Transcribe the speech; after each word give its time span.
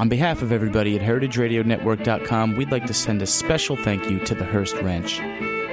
On 0.00 0.08
behalf 0.08 0.40
of 0.40 0.50
everybody 0.50 0.96
at 0.96 1.02
HeritageRadioNetwork.com, 1.02 2.56
we'd 2.56 2.70
like 2.72 2.86
to 2.86 2.94
send 2.94 3.20
a 3.20 3.26
special 3.26 3.76
thank 3.76 4.08
you 4.08 4.18
to 4.20 4.34
the 4.34 4.46
Hearst 4.46 4.76
Ranch, 4.76 5.20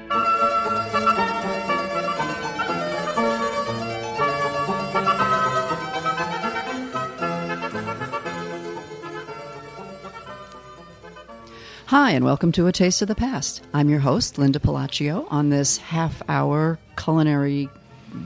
Hi, 11.86 12.12
and 12.12 12.26
welcome 12.26 12.52
to 12.54 12.66
A 12.66 12.72
Taste 12.72 13.04
of 13.04 13.08
the 13.08 13.14
Past. 13.14 13.62
I'm 13.72 13.88
your 13.88 14.00
host, 14.00 14.40
Linda 14.40 14.58
Pelaccio, 14.58 15.28
on 15.30 15.50
this 15.50 15.78
half 15.78 16.24
hour 16.28 16.80
culinary 16.98 17.70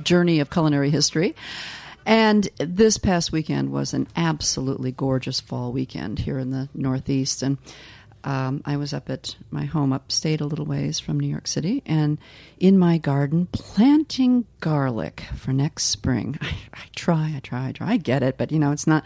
journey 0.03 0.39
of 0.39 0.49
culinary 0.49 0.89
history. 0.89 1.35
And 2.05 2.47
this 2.59 2.97
past 2.97 3.31
weekend 3.31 3.71
was 3.71 3.93
an 3.93 4.07
absolutely 4.15 4.91
gorgeous 4.91 5.39
fall 5.39 5.71
weekend 5.71 6.19
here 6.19 6.37
in 6.37 6.51
the 6.51 6.69
Northeast. 6.75 7.41
And 7.41 7.57
um, 8.23 8.61
I 8.65 8.77
was 8.77 8.93
up 8.93 9.09
at 9.09 9.35
my 9.51 9.65
home 9.65 9.93
upstate 9.93 10.41
a 10.41 10.45
little 10.45 10.65
ways 10.65 10.99
from 10.99 11.19
New 11.19 11.27
York 11.27 11.47
City 11.47 11.81
and 11.85 12.19
in 12.59 12.77
my 12.77 12.97
garden 12.97 13.47
planting 13.51 14.45
garlic 14.59 15.23
for 15.35 15.51
next 15.53 15.85
spring. 15.85 16.37
I, 16.41 16.55
I 16.73 16.83
try, 16.95 17.33
I 17.35 17.39
try, 17.39 17.67
I 17.67 17.71
try. 17.71 17.91
I 17.91 17.97
get 17.97 18.23
it, 18.23 18.37
but 18.37 18.51
you 18.51 18.59
know, 18.59 18.71
it's 18.71 18.87
not 18.87 19.05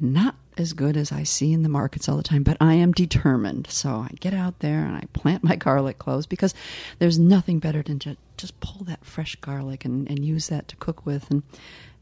not 0.00 0.34
as 0.56 0.72
good 0.72 0.96
as 0.96 1.12
I 1.12 1.22
see 1.22 1.52
in 1.52 1.62
the 1.62 1.68
markets 1.68 2.08
all 2.08 2.16
the 2.16 2.22
time, 2.22 2.42
but 2.42 2.56
I 2.60 2.74
am 2.74 2.92
determined. 2.92 3.66
So 3.68 3.90
I 3.90 4.10
get 4.20 4.34
out 4.34 4.60
there 4.60 4.84
and 4.84 4.96
I 4.96 5.04
plant 5.12 5.44
my 5.44 5.56
garlic 5.56 5.98
cloves 5.98 6.26
because 6.26 6.54
there's 6.98 7.18
nothing 7.18 7.58
better 7.58 7.82
than 7.82 7.98
to 8.00 8.16
just 8.36 8.58
pull 8.60 8.84
that 8.84 9.04
fresh 9.04 9.36
garlic 9.36 9.84
and, 9.84 10.08
and 10.08 10.24
use 10.24 10.48
that 10.48 10.68
to 10.68 10.76
cook 10.76 11.04
with. 11.06 11.30
And 11.30 11.42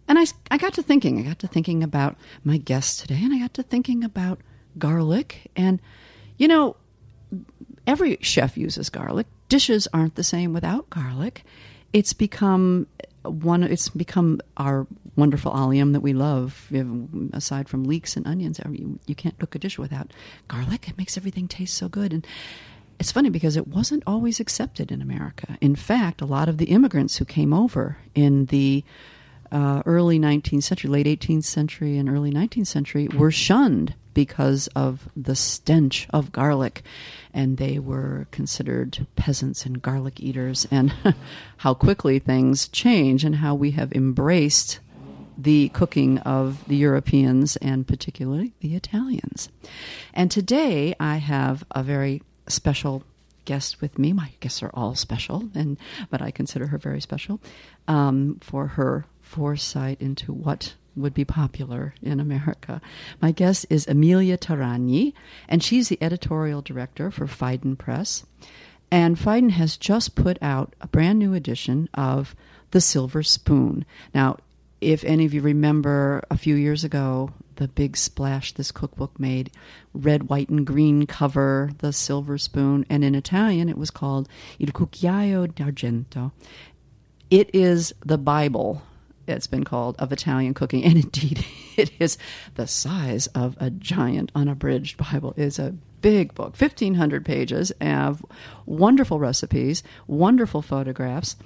and 0.08 0.18
I, 0.18 0.26
I 0.50 0.58
got 0.58 0.74
to 0.74 0.82
thinking, 0.82 1.20
I 1.20 1.22
got 1.22 1.38
to 1.38 1.46
thinking 1.46 1.82
about 1.82 2.16
my 2.44 2.56
guests 2.56 3.00
today, 3.00 3.20
and 3.22 3.32
I 3.32 3.38
got 3.38 3.54
to 3.54 3.62
thinking 3.62 4.04
about 4.04 4.40
garlic. 4.76 5.50
And, 5.56 5.80
you 6.36 6.48
know, 6.48 6.76
every 7.86 8.18
chef 8.20 8.56
uses 8.56 8.90
garlic. 8.90 9.26
Dishes 9.48 9.88
aren't 9.92 10.16
the 10.16 10.24
same 10.24 10.52
without 10.52 10.90
garlic. 10.90 11.44
It's 11.92 12.12
become 12.12 12.88
one 13.22 13.62
it's 13.62 13.88
become 13.88 14.40
our 14.56 14.86
wonderful 15.16 15.54
allium 15.54 15.92
that 15.92 16.00
we 16.00 16.12
love 16.12 16.72
aside 17.32 17.68
from 17.68 17.84
leeks 17.84 18.16
and 18.16 18.26
onions 18.26 18.60
you, 18.70 18.98
you 19.06 19.14
can't 19.14 19.38
cook 19.38 19.54
a 19.54 19.58
dish 19.58 19.78
without 19.78 20.12
garlic. 20.48 20.88
It 20.88 20.96
makes 20.96 21.16
everything 21.16 21.48
taste 21.48 21.74
so 21.74 21.88
good. 21.88 22.12
And 22.12 22.26
it's 22.98 23.12
funny 23.12 23.30
because 23.30 23.56
it 23.56 23.68
wasn't 23.68 24.04
always 24.06 24.40
accepted 24.40 24.90
in 24.90 25.02
america. 25.02 25.58
In 25.60 25.76
fact 25.76 26.20
a 26.20 26.26
lot 26.26 26.48
of 26.48 26.58
the 26.58 26.66
immigrants 26.66 27.16
who 27.16 27.24
came 27.24 27.52
over 27.52 27.98
in 28.14 28.46
the 28.46 28.84
uh, 29.52 29.82
early 29.84 30.18
19th 30.18 30.62
century, 30.62 30.90
late 30.90 31.06
18th 31.06 31.44
century, 31.44 31.98
and 31.98 32.08
early 32.08 32.32
19th 32.32 32.66
century 32.66 33.06
were 33.08 33.30
shunned 33.30 33.94
because 34.14 34.66
of 34.74 35.08
the 35.14 35.36
stench 35.36 36.06
of 36.10 36.32
garlic. 36.32 36.82
And 37.34 37.58
they 37.58 37.78
were 37.78 38.26
considered 38.30 39.06
peasants 39.14 39.66
and 39.66 39.80
garlic 39.82 40.20
eaters, 40.20 40.66
and 40.70 40.92
how 41.58 41.74
quickly 41.74 42.18
things 42.18 42.68
change, 42.68 43.24
and 43.24 43.36
how 43.36 43.54
we 43.54 43.72
have 43.72 43.92
embraced 43.92 44.80
the 45.36 45.68
cooking 45.70 46.18
of 46.18 46.66
the 46.68 46.76
Europeans 46.76 47.56
and 47.56 47.86
particularly 47.86 48.52
the 48.60 48.74
Italians. 48.74 49.48
And 50.14 50.30
today 50.30 50.94
I 51.00 51.16
have 51.16 51.64
a 51.70 51.82
very 51.82 52.22
special 52.48 53.04
guest 53.44 53.80
with 53.80 53.98
me. 53.98 54.12
My 54.12 54.32
guests 54.40 54.62
are 54.62 54.70
all 54.74 54.94
special, 54.94 55.48
and 55.54 55.76
but 56.10 56.22
I 56.22 56.30
consider 56.30 56.66
her 56.68 56.78
very 56.78 57.00
special 57.00 57.40
um, 57.88 58.38
for 58.40 58.66
her 58.68 59.06
foresight 59.20 60.00
into 60.00 60.32
what 60.32 60.74
would 60.94 61.14
be 61.14 61.24
popular 61.24 61.94
in 62.02 62.20
America. 62.20 62.80
My 63.20 63.32
guest 63.32 63.66
is 63.70 63.86
Emilia 63.86 64.36
Terragni, 64.36 65.14
and 65.48 65.62
she's 65.62 65.88
the 65.88 66.02
editorial 66.02 66.60
director 66.60 67.10
for 67.10 67.26
Phaidon 67.26 67.76
Press. 67.76 68.24
And 68.90 69.16
Phaidon 69.16 69.52
has 69.52 69.78
just 69.78 70.14
put 70.14 70.36
out 70.42 70.74
a 70.82 70.86
brand 70.86 71.18
new 71.18 71.32
edition 71.32 71.88
of 71.94 72.36
The 72.72 72.80
Silver 72.80 73.22
Spoon. 73.22 73.86
Now, 74.14 74.36
if 74.82 75.04
any 75.04 75.24
of 75.24 75.32
you 75.32 75.40
remember 75.40 76.22
a 76.30 76.36
few 76.36 76.54
years 76.56 76.84
ago, 76.84 77.30
the 77.56 77.68
big 77.68 77.96
splash 77.96 78.52
this 78.52 78.72
cookbook 78.72 79.18
made 79.18 79.50
red, 79.94 80.28
white, 80.28 80.48
and 80.48 80.66
green 80.66 81.06
cover, 81.06 81.70
The 81.78 81.92
Silver 81.92 82.36
Spoon, 82.36 82.84
and 82.90 83.04
in 83.04 83.14
Italian 83.14 83.68
it 83.68 83.78
was 83.78 83.90
called 83.90 84.28
Il 84.58 84.68
Cucchiaio 84.68 85.54
d'Argento. 85.54 86.32
It 87.30 87.54
is 87.54 87.94
the 88.04 88.18
Bible 88.18 88.82
it's 89.26 89.46
been 89.46 89.64
called 89.64 89.96
of 89.98 90.12
Italian 90.12 90.54
cooking, 90.54 90.84
and 90.84 90.94
indeed 90.94 91.44
it 91.76 91.92
is 91.98 92.18
the 92.56 92.66
size 92.66 93.28
of 93.28 93.56
a 93.60 93.70
giant 93.70 94.32
unabridged 94.34 94.96
Bible. 94.96 95.34
It's 95.36 95.58
a 95.58 95.74
big 96.00 96.34
book, 96.34 96.56
fifteen 96.56 96.94
hundred 96.94 97.24
pages, 97.24 97.70
of 97.80 98.24
wonderful 98.66 99.18
recipes, 99.18 99.82
wonderful 100.06 100.62
photographs, 100.62 101.36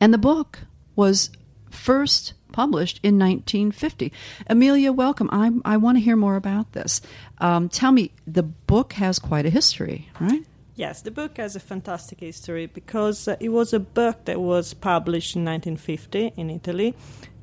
and 0.00 0.14
the 0.14 0.18
book 0.18 0.60
was 0.96 1.30
first 1.70 2.34
published 2.52 3.00
in 3.02 3.18
1950. 3.18 4.12
Amelia, 4.48 4.92
welcome. 4.92 5.28
I, 5.32 5.50
I 5.64 5.76
want 5.76 5.98
to 5.98 6.00
hear 6.00 6.16
more 6.16 6.36
about 6.36 6.72
this. 6.72 7.00
Um, 7.38 7.68
tell 7.68 7.92
me, 7.92 8.12
the 8.26 8.42
book 8.42 8.94
has 8.94 9.18
quite 9.18 9.46
a 9.46 9.50
history, 9.50 10.08
right? 10.20 10.44
Yes, 10.74 11.02
the 11.02 11.10
book 11.10 11.36
has 11.36 11.56
a 11.56 11.60
fantastic 11.60 12.20
history 12.20 12.66
because 12.66 13.28
uh, 13.28 13.36
it 13.38 13.50
was 13.50 13.72
a 13.72 13.80
book 13.80 14.24
that 14.24 14.40
was 14.40 14.72
published 14.74 15.36
in 15.36 15.44
1950 15.44 16.32
in 16.36 16.50
Italy, 16.50 16.94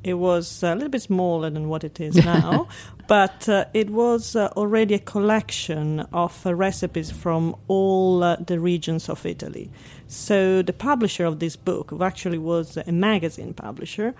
It 0.04 0.14
was 0.14 0.64
a 0.64 0.74
little 0.74 0.90
bit 0.90 1.02
smaller 1.02 1.50
than 1.50 1.68
what 1.68 1.84
it 1.84 2.00
is 2.00 2.16
now, 2.26 2.68
but 3.08 3.50
uh, 3.50 3.66
it 3.74 3.90
was 3.90 4.36
uh, 4.36 4.48
already 4.56 4.94
a 4.96 5.00
collection 5.00 6.00
of 6.14 6.46
uh, 6.46 6.56
recipes 6.56 7.12
from 7.12 7.56
all 7.68 8.24
uh, 8.24 8.38
the 8.38 8.60
regions 8.60 9.10
of 9.10 9.26
Italy. 9.26 9.70
So 10.08 10.62
the 10.62 10.74
publisher 10.74 11.26
of 11.26 11.40
this 11.40 11.56
book, 11.56 11.92
who 11.92 12.04
actually 12.04 12.38
was 12.38 12.78
a 12.78 12.92
magazine 12.92 13.54
publisher, 13.54 14.14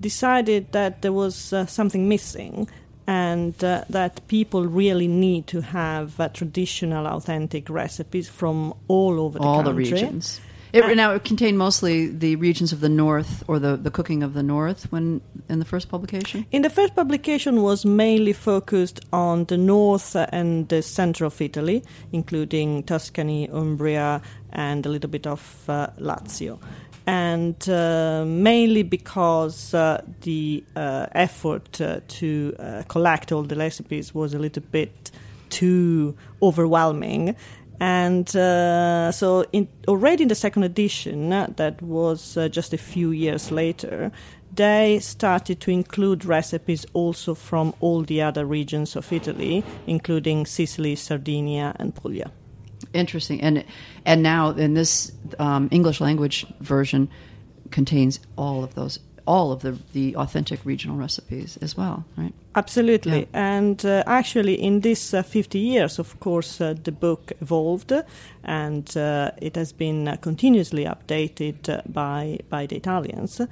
decided 0.00 0.72
that 0.72 1.02
there 1.02 1.12
was 1.12 1.52
uh, 1.52 1.66
something 1.66 2.08
missing 2.08 2.68
and 3.06 3.64
uh, 3.64 3.84
that 3.88 4.26
people 4.28 4.66
really 4.66 5.08
need 5.08 5.46
to 5.46 5.62
have 5.62 6.20
uh, 6.20 6.28
traditional, 6.28 7.06
authentic 7.06 7.70
recipes 7.70 8.28
from 8.28 8.74
all 8.86 9.18
over 9.18 9.38
the 9.38 9.44
all 9.44 9.62
country. 9.62 9.84
the 9.84 9.90
regions. 9.90 10.40
It, 10.72 10.96
now 10.96 11.14
it 11.14 11.24
contained 11.24 11.58
mostly 11.58 12.08
the 12.08 12.36
regions 12.36 12.72
of 12.72 12.80
the 12.80 12.88
north 12.88 13.42
or 13.48 13.58
the, 13.58 13.76
the 13.76 13.90
cooking 13.90 14.22
of 14.22 14.34
the 14.34 14.42
north 14.42 14.92
when 14.92 15.20
in 15.48 15.58
the 15.58 15.64
first 15.64 15.88
publication. 15.88 16.44
In 16.50 16.62
the 16.62 16.70
first 16.70 16.94
publication 16.94 17.62
was 17.62 17.86
mainly 17.86 18.34
focused 18.34 19.00
on 19.12 19.46
the 19.46 19.56
north 19.56 20.14
and 20.14 20.68
the 20.68 20.82
center 20.82 21.24
of 21.24 21.40
Italy, 21.40 21.82
including 22.12 22.82
Tuscany, 22.82 23.48
Umbria, 23.48 24.20
and 24.52 24.84
a 24.86 24.88
little 24.88 25.10
bit 25.10 25.26
of 25.26 25.64
uh, 25.68 25.88
Lazio. 25.98 26.58
And 27.06 27.68
uh, 27.68 28.24
mainly 28.26 28.82
because 28.82 29.72
uh, 29.72 30.02
the 30.20 30.62
effort 30.76 31.72
to 31.72 32.84
collect 32.88 33.32
all 33.32 33.42
the 33.42 33.56
recipes 33.56 34.14
was 34.14 34.34
a 34.34 34.38
little 34.38 34.62
bit 34.70 35.10
too 35.48 36.14
overwhelming, 36.42 37.34
and 37.80 38.34
uh, 38.34 39.12
so, 39.12 39.44
in, 39.52 39.68
already 39.86 40.24
in 40.24 40.28
the 40.28 40.34
second 40.34 40.64
edition, 40.64 41.30
that 41.30 41.80
was 41.80 42.36
uh, 42.36 42.48
just 42.48 42.72
a 42.72 42.78
few 42.78 43.10
years 43.12 43.52
later, 43.52 44.10
they 44.52 44.98
started 44.98 45.60
to 45.60 45.70
include 45.70 46.24
recipes 46.24 46.84
also 46.92 47.34
from 47.34 47.74
all 47.80 48.02
the 48.02 48.20
other 48.20 48.44
regions 48.44 48.96
of 48.96 49.12
Italy, 49.12 49.62
including 49.86 50.44
Sicily, 50.44 50.96
Sardinia, 50.96 51.76
and 51.78 51.94
Puglia. 51.94 52.32
Interesting, 52.92 53.40
and 53.40 53.64
and 54.04 54.22
now 54.22 54.50
in 54.50 54.74
this 54.74 55.12
um, 55.38 55.68
English 55.70 56.00
language 56.00 56.46
version 56.60 57.08
contains 57.70 58.20
all 58.36 58.64
of 58.64 58.74
those 58.74 58.98
all 59.28 59.52
of 59.52 59.60
the, 59.60 59.78
the 59.92 60.16
authentic 60.16 60.64
regional 60.64 60.96
recipes 60.96 61.58
as 61.60 61.76
well, 61.76 62.02
right? 62.16 62.32
Absolutely. 62.56 63.20
Yeah. 63.20 63.26
And 63.58 63.84
uh, 63.84 64.02
actually, 64.06 64.54
in 64.54 64.80
these 64.80 65.12
uh, 65.12 65.22
50 65.22 65.58
years, 65.58 65.98
of 65.98 66.18
course, 66.18 66.62
uh, 66.62 66.74
the 66.82 66.92
book 66.92 67.32
evolved 67.42 67.92
and 68.42 68.96
uh, 68.96 69.32
it 69.42 69.54
has 69.54 69.70
been 69.72 70.08
uh, 70.08 70.16
continuously 70.16 70.86
updated 70.86 71.68
uh, 71.68 71.82
by, 71.86 72.38
by 72.48 72.64
the 72.64 72.76
Italians. 72.76 73.42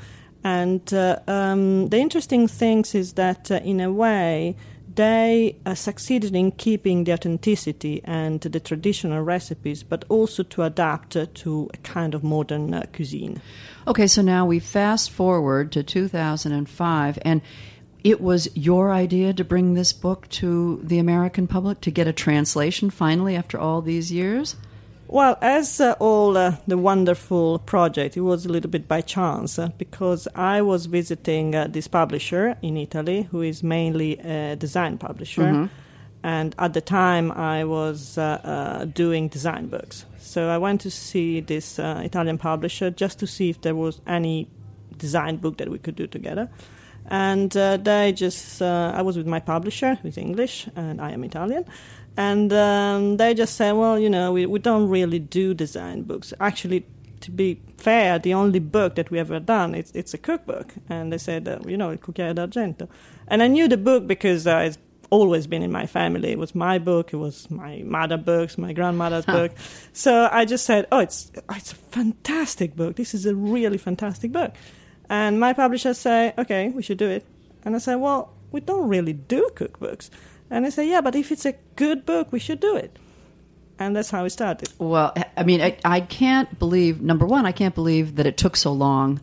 And 0.42 0.94
um, 1.26 1.88
the 1.88 1.98
interesting 1.98 2.48
thing 2.48 2.84
is 2.94 3.12
that, 3.14 3.50
in 3.50 3.80
a 3.80 3.92
way, 3.92 4.56
they 4.96 5.56
uh, 5.64 5.74
succeeded 5.74 6.34
in 6.34 6.50
keeping 6.52 7.04
the 7.04 7.12
authenticity 7.12 8.00
and 8.04 8.40
the 8.40 8.60
traditional 8.60 9.22
recipes, 9.22 9.82
but 9.82 10.04
also 10.08 10.42
to 10.42 10.62
adapt 10.62 11.16
uh, 11.16 11.26
to 11.34 11.70
a 11.72 11.76
kind 11.78 12.14
of 12.14 12.24
modern 12.24 12.74
uh, 12.74 12.84
cuisine. 12.92 13.40
Okay, 13.86 14.06
so 14.06 14.22
now 14.22 14.44
we 14.44 14.58
fast 14.58 15.10
forward 15.10 15.70
to 15.72 15.82
2005, 15.82 17.18
and 17.22 17.40
it 18.02 18.20
was 18.20 18.48
your 18.56 18.92
idea 18.92 19.32
to 19.34 19.44
bring 19.44 19.74
this 19.74 19.92
book 19.92 20.28
to 20.28 20.80
the 20.82 20.98
American 20.98 21.46
public 21.46 21.80
to 21.82 21.90
get 21.90 22.06
a 22.06 22.12
translation 22.12 22.90
finally 22.90 23.36
after 23.36 23.58
all 23.58 23.82
these 23.82 24.10
years? 24.10 24.56
Well, 25.08 25.38
as 25.40 25.80
uh, 25.80 25.94
all 26.00 26.36
uh, 26.36 26.56
the 26.66 26.76
wonderful 26.76 27.60
project, 27.60 28.16
it 28.16 28.22
was 28.22 28.44
a 28.44 28.48
little 28.48 28.70
bit 28.70 28.88
by 28.88 29.02
chance 29.02 29.56
uh, 29.58 29.68
because 29.78 30.26
I 30.34 30.62
was 30.62 30.86
visiting 30.86 31.54
uh, 31.54 31.68
this 31.68 31.86
publisher 31.86 32.56
in 32.60 32.76
Italy, 32.76 33.28
who 33.30 33.40
is 33.40 33.62
mainly 33.62 34.18
a 34.18 34.56
design 34.56 34.98
publisher, 34.98 35.42
Mhm. 35.42 35.68
and 36.24 36.54
at 36.58 36.72
the 36.72 36.80
time 36.80 37.30
I 37.30 37.62
was 37.64 38.18
uh, 38.18 38.40
uh, 38.42 38.84
doing 38.86 39.28
design 39.28 39.68
books. 39.68 40.06
So 40.18 40.48
I 40.48 40.58
went 40.58 40.80
to 40.80 40.90
see 40.90 41.40
this 41.40 41.78
uh, 41.78 42.02
Italian 42.04 42.36
publisher 42.38 42.90
just 42.90 43.20
to 43.20 43.26
see 43.28 43.48
if 43.48 43.60
there 43.60 43.76
was 43.76 44.00
any 44.08 44.48
design 44.98 45.36
book 45.36 45.58
that 45.58 45.68
we 45.68 45.78
could 45.78 45.94
do 45.94 46.08
together. 46.08 46.48
And 47.08 47.56
uh, 47.56 47.76
they 47.76 48.12
just, 48.12 48.60
uh, 48.60 48.92
I 48.92 49.02
was 49.02 49.16
with 49.16 49.28
my 49.28 49.38
publisher, 49.38 49.94
who's 50.02 50.18
English, 50.18 50.66
and 50.74 51.00
I 51.00 51.12
am 51.12 51.22
Italian. 51.22 51.64
And 52.16 52.52
um, 52.52 53.18
they 53.18 53.34
just 53.34 53.56
said, 53.56 53.72
well, 53.72 53.98
you 53.98 54.08
know, 54.08 54.32
we, 54.32 54.46
we 54.46 54.58
don't 54.58 54.88
really 54.88 55.18
do 55.18 55.52
design 55.52 56.02
books. 56.02 56.32
Actually, 56.40 56.86
to 57.20 57.30
be 57.30 57.60
fair, 57.76 58.18
the 58.18 58.34
only 58.34 58.58
book 58.58 58.94
that 58.94 59.10
we 59.10 59.18
ever 59.18 59.38
done, 59.38 59.74
it's, 59.74 59.90
it's 59.92 60.14
a 60.14 60.18
cookbook. 60.18 60.74
And 60.88 61.12
they 61.12 61.18
said, 61.18 61.46
uh, 61.46 61.58
you 61.66 61.76
know, 61.76 61.90
Il 61.90 61.98
Cucchiaio 61.98 62.34
d'Argento. 62.34 62.88
And 63.28 63.42
I 63.42 63.48
knew 63.48 63.68
the 63.68 63.76
book 63.76 64.06
because 64.06 64.46
uh, 64.46 64.64
it's 64.64 64.78
always 65.10 65.46
been 65.46 65.62
in 65.62 65.70
my 65.70 65.86
family. 65.86 66.32
It 66.32 66.38
was 66.38 66.54
my 66.54 66.78
book, 66.78 67.12
it 67.12 67.16
was 67.16 67.50
my 67.50 67.82
mother's 67.84 68.22
books, 68.22 68.58
my 68.58 68.72
grandmother's 68.72 69.26
book. 69.26 69.52
So 69.92 70.28
I 70.32 70.44
just 70.44 70.64
said, 70.64 70.86
oh, 70.90 71.00
it's, 71.00 71.30
it's 71.50 71.72
a 71.72 71.76
fantastic 71.76 72.74
book. 72.76 72.96
This 72.96 73.14
is 73.14 73.26
a 73.26 73.34
really 73.34 73.78
fantastic 73.78 74.32
book. 74.32 74.54
And 75.08 75.38
my 75.38 75.52
publisher 75.52 75.94
say, 75.94 76.34
okay, 76.38 76.68
we 76.70 76.82
should 76.82 76.98
do 76.98 77.08
it. 77.08 77.24
And 77.64 77.74
I 77.74 77.78
said, 77.78 77.96
well, 77.96 78.32
we 78.52 78.60
don't 78.60 78.88
really 78.88 79.12
do 79.12 79.48
cookbooks. 79.54 80.10
And 80.50 80.64
I 80.66 80.70
say, 80.70 80.88
yeah, 80.88 81.00
but 81.00 81.14
if 81.16 81.32
it's 81.32 81.44
a 81.44 81.54
good 81.74 82.06
book, 82.06 82.32
we 82.32 82.38
should 82.38 82.60
do 82.60 82.76
it. 82.76 82.98
And 83.78 83.94
that's 83.94 84.10
how 84.10 84.24
it 84.24 84.30
started. 84.30 84.68
Well, 84.78 85.12
I 85.36 85.42
mean, 85.44 85.60
I, 85.60 85.76
I 85.84 86.00
can't 86.00 86.58
believe, 86.58 87.02
number 87.02 87.26
one, 87.26 87.44
I 87.44 87.52
can't 87.52 87.74
believe 87.74 88.16
that 88.16 88.26
it 88.26 88.36
took 88.36 88.56
so 88.56 88.72
long 88.72 89.20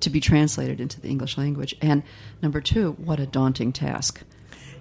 to 0.00 0.10
be 0.10 0.18
translated 0.18 0.80
into 0.80 1.00
the 1.00 1.08
English 1.08 1.38
language. 1.38 1.76
And 1.80 2.02
number 2.42 2.60
two, 2.60 2.92
what 2.92 3.20
a 3.20 3.26
daunting 3.26 3.72
task. 3.72 4.22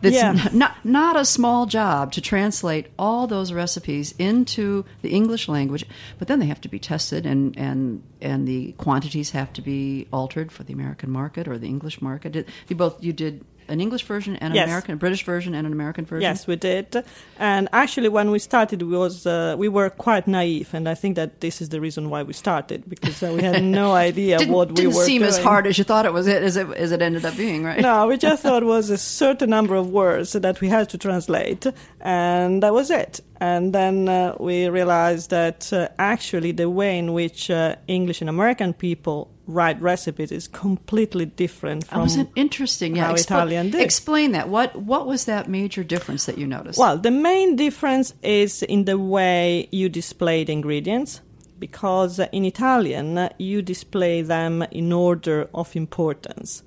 That's 0.02 0.16
Yeah. 0.16 0.32
n- 0.32 0.58
not, 0.58 0.84
not 0.84 1.16
a 1.16 1.24
small 1.24 1.68
job 1.68 2.14
to 2.14 2.22
translate 2.22 2.88
all 2.98 3.28
those 3.28 3.54
recipes 3.54 4.16
into 4.18 4.84
the 5.04 5.10
English 5.10 5.48
language, 5.48 5.86
but 6.18 6.28
then 6.28 6.40
they 6.40 6.48
have 6.48 6.62
to 6.62 6.70
be 6.70 6.80
tested 6.80 7.28
and, 7.28 7.56
and, 7.56 8.02
and 8.20 8.48
the 8.48 8.72
quantities 8.80 9.30
have 9.30 9.54
to 9.54 9.62
be 9.62 10.08
altered 10.12 10.52
for 10.52 10.64
the 10.64 10.74
American 10.74 11.12
market 11.12 11.48
or 11.48 11.60
the 11.60 11.68
English 11.68 12.02
market. 12.02 12.48
You 12.68 12.76
both, 12.76 13.04
you 13.04 13.14
did 13.14 13.46
an 13.72 13.80
English 13.82 14.04
version 14.04 14.36
and 14.42 14.52
an 14.54 14.56
Yes. 14.56 14.68
American, 14.68 14.94
a 14.94 14.98
British 14.98 15.24
version 15.26 15.56
and 15.56 15.66
an 15.68 15.74
American 15.74 16.06
version? 16.06 16.22
Yes, 16.30 16.48
we 16.48 16.56
did. 16.56 17.04
And 17.40 17.68
actually, 17.74 18.10
when 18.10 18.30
we 18.32 18.40
started, 18.40 18.82
we 18.82 18.98
was 18.98 19.26
uh, 19.26 19.56
we 19.58 19.70
were 19.78 19.90
quite 19.90 20.28
naive, 20.28 20.70
and 20.74 20.88
I 20.88 20.96
think 21.02 21.16
that 21.16 21.30
this 21.42 21.62
is 21.62 21.70
the 21.70 21.80
reason 21.82 22.10
why 22.12 22.22
we 22.24 22.34
started 22.34 22.80
because 22.88 23.18
uh, 23.24 23.32
we 23.36 23.42
had 23.42 23.64
no 23.82 23.94
idea 23.94 24.38
didn't, 24.38 24.54
what 24.54 24.70
we 24.70 24.76
didn't 24.76 24.96
were 24.96 25.06
seem 25.06 25.22
doing. 25.22 25.30
as 25.30 25.38
hard 25.48 25.66
as 25.68 25.78
you 25.78 25.84
thought 25.86 26.06
it 26.06 26.14
was 26.14 26.28
It 26.28 26.44
as 26.44 26.56
it 26.58 26.68
as 26.86 26.92
it 26.92 27.02
ended 27.02 27.24
up 27.26 27.36
being, 27.38 27.64
right? 27.64 27.82
No, 27.82 28.08
we 28.08 28.18
just 28.18 28.44
thought 28.46 28.62
it 28.64 28.68
was 28.78 28.90
a 28.92 28.98
certain 28.98 29.50
number 29.50 29.76
of 29.76 29.86
words 29.90 30.34
that 30.34 30.62
we 30.62 30.68
had 30.70 30.90
to 30.90 30.98
translate, 30.98 31.66
and 32.00 32.62
that 32.64 32.74
was 32.74 32.90
it. 32.92 33.22
And 33.40 33.74
then 33.74 34.08
uh, 34.08 34.36
we 34.40 34.70
realized 34.70 35.30
that 35.32 35.74
uh, 35.74 35.88
actually 35.98 36.52
the 36.52 36.70
way 36.70 37.00
in 37.00 37.14
which 37.14 37.50
uh, 37.50 37.76
English 37.88 38.22
and 38.22 38.30
American 38.30 38.72
people 38.74 39.30
write 39.48 39.82
recipes 39.82 40.32
is 40.32 40.48
completely 40.48 41.26
different 41.26 41.82
That 41.86 41.90
from 41.90 42.02
was 42.04 42.16
an 42.16 42.30
interesting. 42.36 42.96
Yeah, 42.96 43.08
how 43.08 43.14
expl- 43.14 43.22
Italian 43.22 43.70
did. 43.72 43.82
Explain 43.82 44.32
that. 44.34 44.50
What 44.50 44.76
what 44.76 45.08
was 45.08 45.26
that 45.26 45.50
major 45.50 45.84
difference 45.84 46.26
that 46.26 46.38
you 46.38 46.48
noticed? 46.48 46.80
Well, 46.80 46.98
the 46.98 47.12
main 47.12 47.56
difference 47.56 48.14
is 48.22 48.64
in 48.64 48.86
the 48.86 48.98
way 48.98 49.68
you 49.72 49.90
display 49.90 50.44
the 50.44 50.54
ingredients, 50.54 51.22
because 51.60 52.20
in 52.32 52.46
Italian 52.46 53.30
you 53.38 53.62
display 53.62 54.22
them 54.22 54.64
in 54.72 54.92
order 54.92 55.50
of 55.54 55.76
importance. 55.76 56.64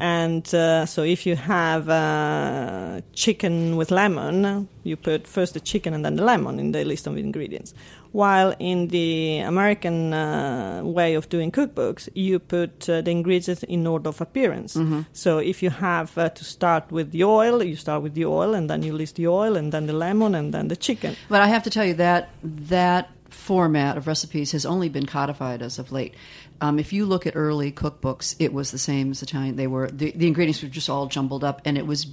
And 0.00 0.54
uh, 0.54 0.86
so, 0.86 1.02
if 1.02 1.26
you 1.26 1.36
have 1.36 1.88
uh, 1.88 3.00
chicken 3.12 3.76
with 3.76 3.90
lemon, 3.90 4.68
you 4.82 4.96
put 4.96 5.26
first 5.26 5.54
the 5.54 5.60
chicken 5.60 5.94
and 5.94 6.04
then 6.04 6.16
the 6.16 6.24
lemon 6.24 6.58
in 6.58 6.72
the 6.72 6.84
list 6.84 7.06
of 7.06 7.16
ingredients. 7.16 7.74
While 8.12 8.54
in 8.58 8.88
the 8.88 9.38
American 9.38 10.12
uh, 10.12 10.82
way 10.82 11.14
of 11.14 11.28
doing 11.28 11.52
cookbooks, 11.52 12.08
you 12.14 12.40
put 12.40 12.88
uh, 12.88 13.02
the 13.02 13.10
ingredients 13.12 13.62
in 13.62 13.86
order 13.86 14.08
of 14.08 14.20
appearance. 14.20 14.74
So 15.12 15.38
if 15.38 15.62
you 15.62 15.70
have 15.70 16.18
uh, 16.18 16.28
to 16.30 16.44
start 16.44 16.90
with 16.90 17.12
the 17.12 17.22
oil, 17.22 17.62
you 17.62 17.76
start 17.76 18.02
with 18.02 18.14
the 18.14 18.24
oil, 18.24 18.54
and 18.54 18.68
then 18.68 18.82
you 18.82 18.92
list 18.92 19.14
the 19.14 19.28
oil, 19.28 19.56
and 19.56 19.70
then 19.72 19.86
the 19.86 19.92
lemon, 19.92 20.34
and 20.34 20.52
then 20.52 20.68
the 20.68 20.76
chicken. 20.76 21.14
But 21.28 21.40
I 21.40 21.46
have 21.46 21.62
to 21.62 21.70
tell 21.70 21.84
you 21.84 21.94
that 21.94 22.30
that 22.42 23.10
format 23.30 23.96
of 23.96 24.06
recipes 24.06 24.52
has 24.52 24.66
only 24.66 24.88
been 24.88 25.06
codified 25.06 25.62
as 25.62 25.78
of 25.78 25.90
late. 25.92 26.14
Um, 26.60 26.78
if 26.78 26.92
you 26.92 27.06
look 27.06 27.26
at 27.26 27.34
early 27.36 27.72
cookbooks, 27.72 28.36
it 28.38 28.52
was 28.52 28.70
the 28.70 28.78
same 28.78 29.10
as 29.12 29.22
Italian. 29.22 29.56
They 29.56 29.66
were 29.66 29.88
the, 29.90 30.10
the 30.10 30.26
ingredients 30.26 30.62
were 30.62 30.68
just 30.68 30.90
all 30.90 31.06
jumbled 31.06 31.42
up, 31.44 31.62
and 31.64 31.78
it 31.78 31.86
was 31.86 32.06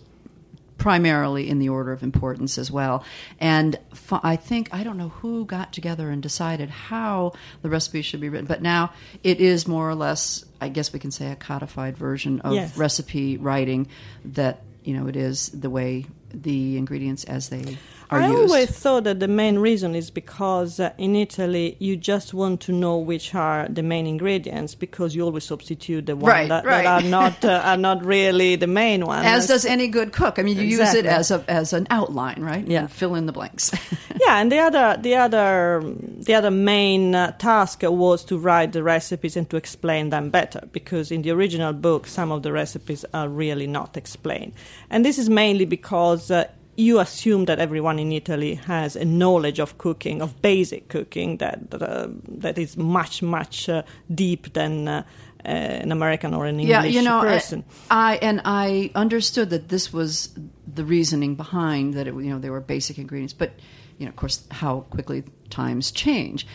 primarily 0.78 1.50
in 1.50 1.58
the 1.60 1.70
order 1.70 1.92
of 1.92 2.04
importance 2.04 2.58
as 2.60 2.70
well. 2.70 3.04
And 3.40 3.78
f- 3.92 4.20
I 4.24 4.36
think 4.36 4.70
I 4.72 4.84
don't 4.84 4.98
know 4.98 5.10
who 5.10 5.44
got 5.46 5.74
together 5.74 6.10
and 6.12 6.22
decided 6.22 6.70
how 6.70 7.34
the 7.64 7.70
recipe 7.70 8.04
should 8.04 8.22
be 8.22 8.30
written, 8.30 8.46
but 8.46 8.62
now 8.62 8.94
it 9.24 9.42
is 9.42 9.68
more 9.68 9.90
or 9.90 9.96
less, 9.96 10.46
I 10.62 10.70
guess 10.70 10.94
we 10.94 11.00
can 11.00 11.10
say, 11.12 11.32
a 11.32 11.36
codified 11.36 11.98
version 11.98 12.42
of 12.42 12.54
Yes. 12.54 12.78
recipe 12.78 13.38
writing 13.38 13.88
that 14.24 14.62
you 14.84 14.94
know 14.96 15.08
it 15.08 15.16
is 15.16 15.50
the 15.50 15.70
way 15.70 16.06
the 16.34 16.78
ingredients 16.78 17.24
as 17.24 17.50
they 17.50 17.78
are 18.10 18.22
I 18.22 18.28
used? 18.28 18.38
always 18.54 18.70
thought 18.70 19.04
that 19.06 19.20
the 19.20 19.28
main 19.28 19.60
reason 19.60 19.94
is 19.96 20.10
because 20.12 20.80
uh, 20.80 20.92
in 20.98 21.16
Italy 21.16 21.76
you 21.80 21.98
just 21.98 22.34
want 22.34 22.62
to 22.62 22.72
know 22.72 22.98
which 22.98 23.36
are 23.36 23.68
the 23.70 23.84
main 23.84 24.08
ingredients 24.08 24.76
because 24.76 25.16
you 25.16 25.24
always 25.24 25.44
substitute 25.44 26.06
the 26.06 26.16
ones 26.16 26.28
Right, 26.28 26.50
that, 26.50 26.66
right. 26.66 26.84
that 26.84 27.04
are 27.04 27.08
not 27.08 27.44
uh, 27.44 27.62
are 27.66 27.78
not 27.78 28.06
really 28.06 28.56
the 28.56 28.68
main 28.68 29.06
ones. 29.14 29.26
as 29.26 29.48
does 29.48 29.66
any 29.66 29.88
good 29.88 30.14
cook. 30.14 30.40
I 30.40 30.44
mean, 30.44 30.58
you 30.58 30.64
use 30.64 30.94
it 30.94 31.06
as 31.06 31.32
a 31.32 31.44
as 31.50 31.74
an 31.74 31.88
outline, 31.90 32.42
right? 32.42 32.66
Yeah. 32.66 32.82
And 32.82 32.92
fill 32.92 33.16
in 33.16 33.26
the 33.26 33.34
blanks. 33.34 33.72
yeah, 34.26 34.40
and 34.40 34.52
the 34.52 34.60
other 34.60 34.98
the 35.02 35.16
other 35.16 35.84
the 36.28 36.34
other 36.34 36.52
main 36.52 37.14
uh, 37.16 37.32
task 37.32 37.82
was 37.84 38.24
to 38.26 38.38
write 38.38 38.72
the 38.72 38.84
recipes 38.84 39.36
and 39.36 39.50
to 39.50 39.58
explain 39.58 40.10
them 40.10 40.30
better 40.30 40.62
because 40.72 41.12
in 41.12 41.22
the 41.24 41.32
original 41.32 41.74
book 41.74 42.08
some 42.08 42.32
of 42.32 42.42
the 42.44 42.52
recipes 42.52 43.04
are 43.14 43.28
really 43.30 43.68
not 43.68 43.98
explained, 43.98 44.54
and 44.90 45.04
this 45.04 45.18
is 45.18 45.30
mainly 45.30 45.66
because. 45.66 46.32
You 46.80 47.00
assume 47.00 47.46
that 47.46 47.58
everyone 47.58 47.98
in 47.98 48.12
Italy 48.12 48.54
has 48.54 48.96
a 48.96 49.04
knowledge 49.04 49.60
of 49.60 49.80
cooking, 49.80 50.22
of 50.22 50.42
basic 50.44 50.90
cooking, 50.90 51.38
that 51.38 51.72
that, 51.72 51.82
uh, 51.82 52.08
that 52.28 52.58
is 52.58 52.78
much 52.78 53.24
much 53.24 53.68
uh, 53.68 53.82
deep 54.14 54.54
than 54.54 54.88
uh, 54.88 55.04
uh, 55.44 55.48
an 55.48 55.92
American 55.92 56.34
or 56.34 56.46
an 56.46 56.60
English 56.60 56.70
yeah, 56.70 56.84
you 56.84 57.02
know, 57.02 57.22
person. 57.22 57.64
I 57.90 58.18
and 58.18 58.42
I 58.46 58.92
understood 58.94 59.50
that 59.50 59.70
this 59.70 59.92
was 59.92 60.30
the 60.76 60.84
reasoning 60.84 61.36
behind 61.36 61.96
that. 61.96 62.08
It, 62.08 62.14
you 62.14 62.30
know, 62.30 62.40
they 62.40 62.52
were 62.52 62.62
basic 62.62 62.98
ingredients, 63.00 63.34
but 63.34 63.54
you 63.98 64.06
know, 64.06 64.10
of 64.10 64.16
course, 64.16 64.46
how 64.52 64.82
quickly 64.92 65.24
times 65.50 65.92
change. 65.92 66.46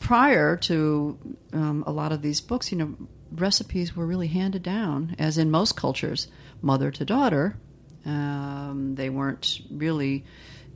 Prior 0.00 0.56
to 0.56 1.18
um, 1.52 1.84
a 1.86 1.92
lot 1.92 2.12
of 2.12 2.22
these 2.22 2.40
books, 2.40 2.72
you 2.72 2.78
know, 2.78 2.94
recipes 3.32 3.94
were 3.94 4.06
really 4.06 4.28
handed 4.28 4.62
down, 4.62 5.14
as 5.18 5.36
in 5.36 5.50
most 5.50 5.76
cultures, 5.76 6.28
mother 6.62 6.90
to 6.90 7.04
daughter. 7.04 7.56
Um, 8.06 8.94
they 8.94 9.10
weren't 9.10 9.60
really 9.70 10.24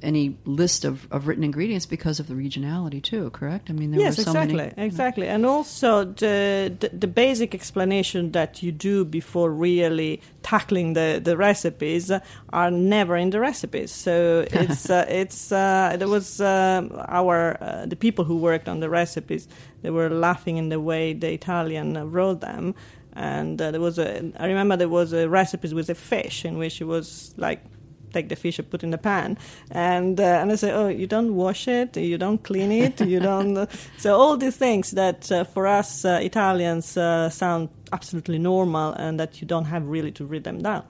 any 0.02 0.38
list 0.44 0.84
of, 0.84 1.08
of 1.10 1.26
written 1.26 1.44
ingredients 1.44 1.86
because 1.86 2.20
of 2.20 2.28
the 2.28 2.34
regionality 2.34 3.02
too 3.02 3.30
correct 3.30 3.68
i 3.68 3.72
mean 3.72 3.90
there 3.90 3.98
yes, 3.98 4.16
were 4.16 4.22
so 4.22 4.30
exactly, 4.30 4.56
many 4.56 4.72
exactly, 4.76 5.26
and 5.26 5.44
also 5.44 6.04
the, 6.04 6.72
the 6.78 6.88
the 6.90 7.08
basic 7.08 7.52
explanation 7.52 8.30
that 8.30 8.62
you 8.62 8.70
do 8.70 9.04
before 9.04 9.50
really 9.50 10.20
tackling 10.48 10.94
the, 10.94 11.20
the 11.22 11.36
recipes 11.36 12.10
are 12.50 12.70
never 12.70 13.16
in 13.16 13.28
the 13.30 13.38
recipes. 13.38 13.90
So 13.90 14.46
it's 14.50 14.88
uh, 14.88 15.04
it's 15.08 15.52
uh, 15.52 15.96
there 15.98 16.08
was 16.08 16.40
um, 16.40 16.90
our 17.06 17.58
uh, 17.60 17.86
the 17.86 17.96
people 17.96 18.24
who 18.24 18.36
worked 18.38 18.68
on 18.68 18.80
the 18.80 18.88
recipes 18.88 19.46
they 19.82 19.90
were 19.90 20.08
laughing 20.08 20.56
in 20.56 20.70
the 20.70 20.80
way 20.80 21.12
the 21.12 21.30
Italian 21.32 21.96
uh, 21.96 22.04
wrote 22.04 22.40
them. 22.40 22.74
And 23.18 23.60
uh, 23.60 23.72
there 23.72 23.80
was 23.80 23.98
a, 23.98 24.32
I 24.38 24.46
remember 24.46 24.76
there 24.76 24.88
was 24.88 25.12
a 25.12 25.28
recipe 25.28 25.74
with 25.74 25.90
a 25.90 25.94
fish 25.94 26.44
in 26.44 26.56
which 26.56 26.80
it 26.80 26.84
was 26.84 27.34
like 27.36 27.64
take 28.12 28.28
the 28.28 28.36
fish 28.36 28.58
and 28.58 28.70
put 28.70 28.82
in 28.82 28.90
the 28.90 28.96
pan 28.96 29.36
and 29.70 30.18
uh, 30.18 30.40
and 30.40 30.50
I 30.50 30.54
say 30.54 30.72
oh 30.72 30.88
you 30.88 31.06
don't 31.06 31.34
wash 31.34 31.68
it 31.68 31.94
you 31.94 32.16
don't 32.16 32.42
clean 32.42 32.72
it 32.72 32.98
you 33.02 33.20
don't 33.30 33.68
so 33.98 34.16
all 34.16 34.38
these 34.38 34.56
things 34.56 34.92
that 34.92 35.30
uh, 35.30 35.44
for 35.44 35.66
us 35.66 36.06
uh, 36.06 36.18
Italians 36.22 36.96
uh, 36.96 37.28
sound 37.28 37.68
absolutely 37.92 38.38
normal 38.38 38.94
and 38.94 39.20
that 39.20 39.42
you 39.42 39.46
don't 39.46 39.66
have 39.66 39.86
really 39.86 40.12
to 40.12 40.24
read 40.24 40.44
them 40.44 40.62
down 40.62 40.84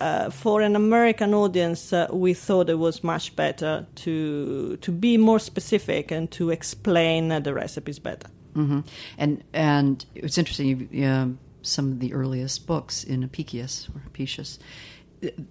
uh, 0.00 0.30
for 0.30 0.62
an 0.62 0.76
American 0.76 1.34
audience, 1.34 1.92
uh, 1.92 2.06
we 2.10 2.32
thought 2.32 2.70
it 2.70 2.78
was 2.78 3.04
much 3.04 3.36
better 3.36 3.86
to 3.94 4.78
to 4.78 4.90
be 4.90 5.18
more 5.18 5.38
specific 5.38 6.10
and 6.10 6.30
to 6.30 6.50
explain 6.50 7.30
uh, 7.30 7.38
the 7.38 7.52
recipes 7.52 7.98
better. 7.98 8.28
hmm 8.54 8.80
And 9.18 9.44
and 9.52 10.06
it's 10.14 10.38
interesting. 10.38 10.88
You, 10.90 11.06
um, 11.06 11.38
some 11.62 11.92
of 11.92 12.00
the 12.00 12.12
earliest 12.12 12.66
books 12.66 13.04
in 13.04 13.22
Apicius 13.22 13.88
or 13.94 14.02
Apicius, 14.06 14.58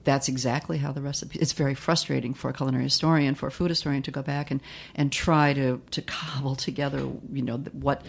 that's 0.04 0.28
exactly 0.28 0.78
how 0.78 0.92
the 0.92 1.02
recipe. 1.02 1.40
It's 1.40 1.54
very 1.54 1.76
frustrating 1.76 2.34
for 2.34 2.50
a 2.50 2.54
culinary 2.54 2.86
historian, 2.86 3.36
for 3.36 3.48
a 3.48 3.52
food 3.52 3.70
historian, 3.70 4.02
to 4.04 4.12
go 4.12 4.22
back 4.22 4.52
and 4.52 4.62
and 4.96 5.12
try 5.12 5.54
to 5.54 5.82
to 5.92 6.02
cobble 6.02 6.56
together, 6.56 7.00
you 7.32 7.42
know, 7.42 7.58
what 7.74 8.04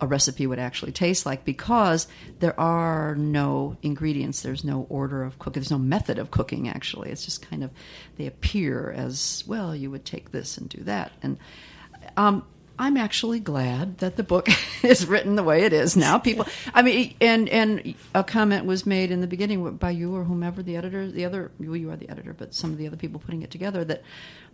a 0.00 0.06
recipe 0.06 0.46
would 0.46 0.58
actually 0.58 0.92
taste 0.92 1.24
like 1.24 1.44
because 1.44 2.08
there 2.40 2.58
are 2.58 3.14
no 3.14 3.76
ingredients 3.80 4.42
there's 4.42 4.64
no 4.64 4.86
order 4.88 5.22
of 5.22 5.38
cooking 5.38 5.60
there's 5.60 5.70
no 5.70 5.78
method 5.78 6.18
of 6.18 6.32
cooking 6.32 6.68
actually 6.68 7.10
it's 7.10 7.24
just 7.24 7.48
kind 7.48 7.62
of 7.62 7.70
they 8.16 8.26
appear 8.26 8.90
as 8.90 9.44
well 9.46 9.74
you 9.74 9.90
would 9.90 10.04
take 10.04 10.32
this 10.32 10.58
and 10.58 10.68
do 10.68 10.82
that 10.82 11.12
and 11.22 11.38
um, 12.16 12.44
I'm 12.78 12.96
actually 12.96 13.40
glad 13.40 13.98
that 13.98 14.16
the 14.16 14.22
book 14.22 14.48
is 14.82 15.06
written 15.06 15.36
the 15.36 15.42
way 15.42 15.62
it 15.62 15.72
is 15.72 15.96
now. 15.96 16.18
People, 16.18 16.46
I 16.72 16.82
mean, 16.82 17.14
and 17.20 17.48
and 17.48 17.94
a 18.14 18.24
comment 18.24 18.66
was 18.66 18.84
made 18.84 19.10
in 19.10 19.20
the 19.20 19.26
beginning 19.26 19.76
by 19.76 19.90
you 19.90 20.14
or 20.14 20.24
whomever 20.24 20.62
the 20.62 20.76
editor, 20.76 21.10
the 21.10 21.24
other, 21.24 21.50
well, 21.58 21.76
you 21.76 21.90
are 21.90 21.96
the 21.96 22.08
editor, 22.08 22.32
but 22.32 22.54
some 22.54 22.72
of 22.72 22.78
the 22.78 22.86
other 22.86 22.96
people 22.96 23.20
putting 23.20 23.42
it 23.42 23.50
together 23.50 23.84
that 23.84 24.02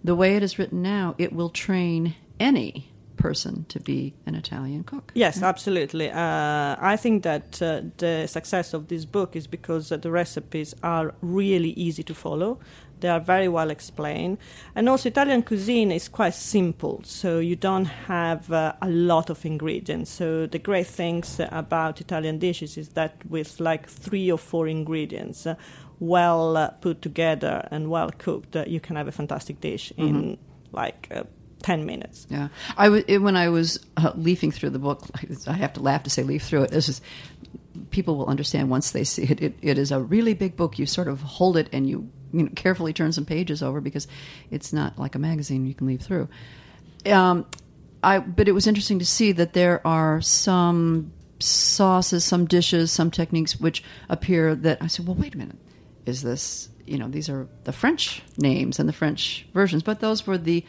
the 0.05 0.15
way 0.15 0.37
it 0.37 0.43
is 0.43 0.59
written 0.59 0.83
now, 0.83 1.15
it 1.19 1.33
will 1.33 1.51
train 1.51 2.15
any 2.39 2.91
person 3.21 3.67
to 3.69 3.79
be 3.79 4.15
an 4.27 4.35
Italian 4.35 4.83
cook. 4.83 5.13
Yes, 5.15 5.43
absolutely. 5.43 6.11
Uh, 6.11 6.77
I 6.81 6.97
think 6.97 7.23
that 7.23 7.61
uh, 7.63 7.83
the 7.99 8.27
success 8.27 8.73
of 8.75 8.89
this 8.89 9.05
book 9.05 9.37
is 9.37 9.47
because 9.47 9.93
uh, 9.93 9.99
the 9.99 10.11
recipes 10.11 10.75
are 10.83 11.15
really 11.21 11.71
easy 11.71 12.03
to 12.05 12.15
follow. 12.15 12.59
They 13.01 13.09
are 13.09 13.21
very 13.21 13.49
well 13.49 13.71
explained. 13.71 14.39
And 14.75 14.89
also, 14.89 15.09
Italian 15.09 15.43
cuisine 15.43 15.93
is 15.93 16.09
quite 16.09 16.35
simple, 16.35 17.01
so 17.05 17.39
you 17.39 17.57
don't 17.57 17.87
have 17.87 18.51
uh, 18.53 18.75
a 18.83 18.89
lot 18.89 19.31
of 19.31 19.45
ingredients. 19.45 20.11
So, 20.11 20.47
the 20.47 20.59
great 20.59 20.87
things 20.87 21.41
about 21.51 22.01
Italian 22.01 22.39
dishes 22.39 22.77
is 22.77 22.91
that 22.91 23.25
with 23.29 23.61
like 23.61 23.89
three 23.89 24.31
or 24.31 24.39
four 24.39 24.69
ingredients, 24.69 25.47
uh, 25.47 25.55
well 25.99 26.57
uh, 26.57 26.71
put 26.81 27.03
together 27.03 27.67
and 27.71 27.91
well 27.91 28.11
cooked, 28.11 28.57
uh, 28.57 28.65
you 28.67 28.81
can 28.81 28.97
have 28.97 29.09
a 29.09 29.13
fantastic 29.13 29.61
dish 29.61 29.93
in 29.97 30.39
like 30.73 31.09
uh, 31.15 31.25
10 31.63 31.85
minutes. 31.85 32.27
Yeah, 32.31 32.49
I 32.77 32.85
w- 32.85 33.21
when 33.21 33.37
I 33.37 33.49
was 33.49 33.79
uh, 33.97 34.13
leafing 34.15 34.51
through 34.51 34.71
the 34.71 34.79
book, 34.79 35.03
I 35.47 35.53
have 35.53 35.75
to 35.75 35.81
laugh 35.81 36.03
to 36.05 36.11
say 36.11 36.23
leaf 36.23 36.43
through 36.43 36.65
it. 36.65 36.71
This 36.71 36.89
is 36.89 37.01
people 37.91 38.17
will 38.17 38.27
understand 38.27 38.71
once 38.71 38.91
they 38.91 39.05
see 39.05 39.25
it. 39.25 39.41
It, 39.41 39.59
it 39.63 39.79
is 39.79 39.93
a 39.93 40.01
really 40.01 40.35
big 40.35 40.57
book. 40.57 40.79
You 40.79 40.87
sort 40.87 41.09
of 41.09 41.21
hold 41.21 41.57
it 41.57 41.69
and 41.73 41.89
you 41.89 42.11
you 42.33 42.43
know 42.43 42.51
carefully 42.55 42.93
turn 42.93 43.13
some 43.13 43.25
pages 43.25 43.63
over 43.63 43.81
because 43.81 44.07
it's 44.51 44.73
not 44.73 44.99
like 44.99 45.15
a 45.15 45.19
magazine 45.19 45.67
you 45.67 45.75
can 45.75 45.87
leave 45.87 46.03
through. 46.03 46.29
Um, 47.07 47.47
I 48.03 48.19
but 48.19 48.49
it 48.49 48.53
was 48.53 48.67
interesting 48.67 48.99
to 48.99 49.07
see 49.07 49.33
that 49.33 49.53
there 49.53 49.87
are 49.87 50.21
some 50.21 51.13
sauces, 51.39 52.25
some 52.25 52.47
dishes, 52.47 52.91
some 52.91 53.11
techniques 53.11 53.59
which 53.59 53.83
appear 54.09 54.55
that 54.55 54.83
I 54.83 54.87
said, 54.87 55.07
well, 55.07 55.17
wait 55.17 55.35
a 55.35 55.39
minute, 55.39 55.59
is 56.07 56.23
this 56.23 56.69
you 56.87 56.99
know 56.99 57.09
these 57.09 57.29
are 57.29 57.49
the 57.65 57.73
French 57.73 58.23
names 58.37 58.79
and 58.79 58.89
the 58.89 58.93
French 58.93 59.47
versions, 59.55 59.83
but 59.83 60.01
those 60.01 60.27
were 60.27 60.39
the 60.39 60.65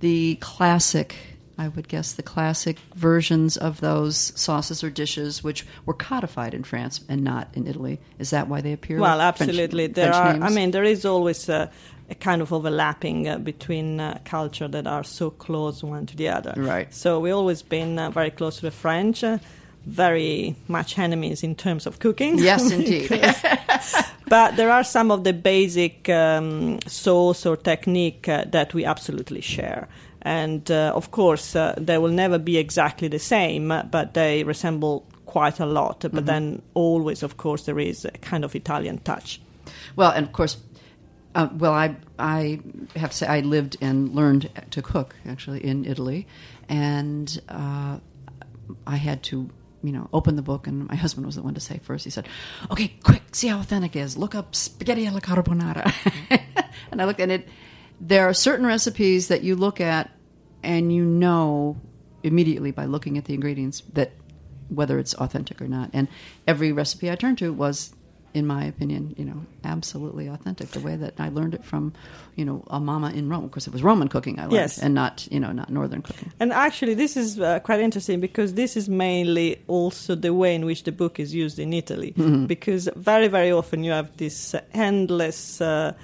the 0.00 0.36
classic. 0.36 1.16
I 1.60 1.68
would 1.68 1.88
guess 1.88 2.12
the 2.12 2.22
classic 2.22 2.78
versions 2.94 3.58
of 3.58 3.80
those 3.82 4.32
sauces 4.34 4.82
or 4.82 4.88
dishes, 4.88 5.44
which 5.44 5.66
were 5.84 5.92
codified 5.92 6.54
in 6.54 6.64
France 6.64 7.04
and 7.06 7.22
not 7.22 7.48
in 7.52 7.66
Italy. 7.66 8.00
Is 8.18 8.30
that 8.30 8.48
why 8.48 8.62
they 8.62 8.72
appear? 8.72 8.98
Well, 8.98 9.18
with 9.18 9.36
French- 9.36 9.50
absolutely. 9.50 9.86
there 9.88 10.10
French 10.10 10.16
are. 10.16 10.32
names? 10.32 10.44
I 10.44 10.54
mean, 10.54 10.70
there 10.70 10.84
is 10.84 11.04
always 11.04 11.50
a, 11.50 11.70
a 12.08 12.14
kind 12.14 12.40
of 12.40 12.50
overlapping 12.50 13.28
uh, 13.28 13.36
between 13.36 14.00
uh, 14.00 14.20
culture 14.24 14.68
that 14.68 14.86
are 14.86 15.04
so 15.04 15.28
close 15.28 15.84
one 15.84 16.06
to 16.06 16.16
the 16.16 16.30
other. 16.30 16.54
Right. 16.56 16.92
So 16.94 17.20
we 17.20 17.30
always 17.30 17.60
been 17.60 17.98
uh, 17.98 18.08
very 18.08 18.30
close 18.30 18.56
to 18.56 18.62
the 18.62 18.70
French. 18.70 19.22
Uh, 19.22 19.36
very 19.84 20.56
much 20.68 20.98
enemies 20.98 21.42
in 21.42 21.54
terms 21.54 21.86
of 21.86 21.98
cooking. 21.98 22.38
Yes, 22.38 22.70
indeed. 22.78 23.08
but 24.28 24.56
there 24.56 24.70
are 24.70 24.84
some 24.84 25.10
of 25.10 25.24
the 25.24 25.32
basic 25.34 26.08
um, 26.08 26.78
sauce 26.86 27.44
or 27.44 27.56
technique 27.56 28.28
uh, 28.28 28.44
that 28.48 28.72
we 28.72 28.86
absolutely 28.86 29.42
share. 29.42 29.88
And 30.22 30.70
uh, 30.70 30.92
of 30.94 31.10
course, 31.10 31.56
uh, 31.56 31.74
they 31.78 31.98
will 31.98 32.10
never 32.10 32.38
be 32.38 32.58
exactly 32.58 33.08
the 33.08 33.18
same, 33.18 33.68
but 33.90 34.14
they 34.14 34.44
resemble 34.44 35.06
quite 35.26 35.60
a 35.60 35.66
lot. 35.66 36.04
But 36.12 36.26
then, 36.26 36.62
always, 36.74 37.22
of 37.22 37.36
course, 37.36 37.64
there 37.64 37.78
is 37.78 38.04
a 38.04 38.10
kind 38.10 38.44
of 38.44 38.54
Italian 38.54 38.98
touch. 38.98 39.40
Well, 39.96 40.10
and 40.10 40.26
of 40.26 40.32
course, 40.32 40.58
uh, 41.34 41.48
well, 41.52 41.72
I 41.72 41.96
I 42.18 42.60
have 42.96 43.10
to 43.10 43.16
say 43.16 43.26
I 43.26 43.40
lived 43.40 43.76
and 43.80 44.14
learned 44.14 44.50
to 44.70 44.82
cook 44.82 45.14
actually 45.26 45.64
in 45.64 45.84
Italy, 45.84 46.26
and 46.68 47.40
uh, 47.48 47.98
I 48.86 48.96
had 48.96 49.22
to 49.24 49.48
you 49.82 49.92
know 49.92 50.08
open 50.12 50.36
the 50.36 50.42
book, 50.42 50.66
and 50.66 50.88
my 50.88 50.96
husband 50.96 51.26
was 51.26 51.36
the 51.36 51.42
one 51.42 51.54
to 51.54 51.60
say 51.60 51.78
first. 51.78 52.04
He 52.04 52.10
said, 52.10 52.28
"Okay, 52.70 52.88
quick, 53.04 53.22
see 53.32 53.48
how 53.48 53.60
authentic 53.60 53.94
it 53.96 54.00
is. 54.00 54.16
Look 54.16 54.34
up 54.34 54.54
spaghetti 54.54 55.06
alla 55.06 55.20
carbonara," 55.20 55.92
and 56.90 57.00
I 57.00 57.04
looked 57.04 57.20
at 57.20 57.30
it. 57.30 57.48
There 58.00 58.26
are 58.28 58.34
certain 58.34 58.66
recipes 58.66 59.28
that 59.28 59.42
you 59.42 59.56
look 59.56 59.80
at, 59.80 60.10
and 60.62 60.92
you 60.92 61.04
know 61.04 61.76
immediately 62.22 62.70
by 62.70 62.84
looking 62.84 63.16
at 63.18 63.24
the 63.26 63.34
ingredients 63.34 63.82
that 63.94 64.12
whether 64.68 64.98
it's 64.98 65.14
authentic 65.14 65.60
or 65.60 65.66
not. 65.68 65.90
And 65.92 66.06
every 66.46 66.70
recipe 66.72 67.10
I 67.10 67.16
turned 67.16 67.38
to 67.38 67.52
was, 67.52 67.92
in 68.34 68.46
my 68.46 68.64
opinion, 68.64 69.14
you 69.18 69.24
know, 69.24 69.44
absolutely 69.64 70.28
authentic. 70.28 70.68
The 70.70 70.78
way 70.80 70.94
that 70.96 71.14
I 71.18 71.28
learned 71.30 71.54
it 71.54 71.64
from, 71.64 71.92
you 72.36 72.44
know, 72.44 72.62
a 72.68 72.78
mama 72.78 73.10
in 73.10 73.28
Rome, 73.28 73.48
because 73.48 73.66
it 73.66 73.72
was 73.72 73.82
Roman 73.82 74.06
cooking 74.08 74.38
I 74.38 74.42
learned, 74.42 74.52
Yes. 74.52 74.78
and 74.78 74.94
not, 74.94 75.26
you 75.30 75.40
know, 75.40 75.50
not 75.50 75.70
Northern 75.70 76.02
cooking. 76.02 76.30
And 76.38 76.52
actually, 76.52 76.94
this 76.94 77.16
is 77.16 77.40
uh, 77.40 77.58
quite 77.60 77.80
interesting 77.80 78.20
because 78.20 78.54
this 78.54 78.76
is 78.76 78.88
mainly 78.88 79.60
also 79.66 80.14
the 80.14 80.32
way 80.32 80.54
in 80.54 80.64
which 80.64 80.84
the 80.84 80.92
book 80.92 81.18
is 81.18 81.34
used 81.34 81.58
in 81.58 81.72
Italy. 81.72 82.12
Because 82.46 82.88
very, 82.94 83.26
very 83.28 83.50
often 83.50 83.82
you 83.82 83.90
have 83.92 84.16
this 84.18 84.54
endless 84.72 85.60
uh, 85.60 85.94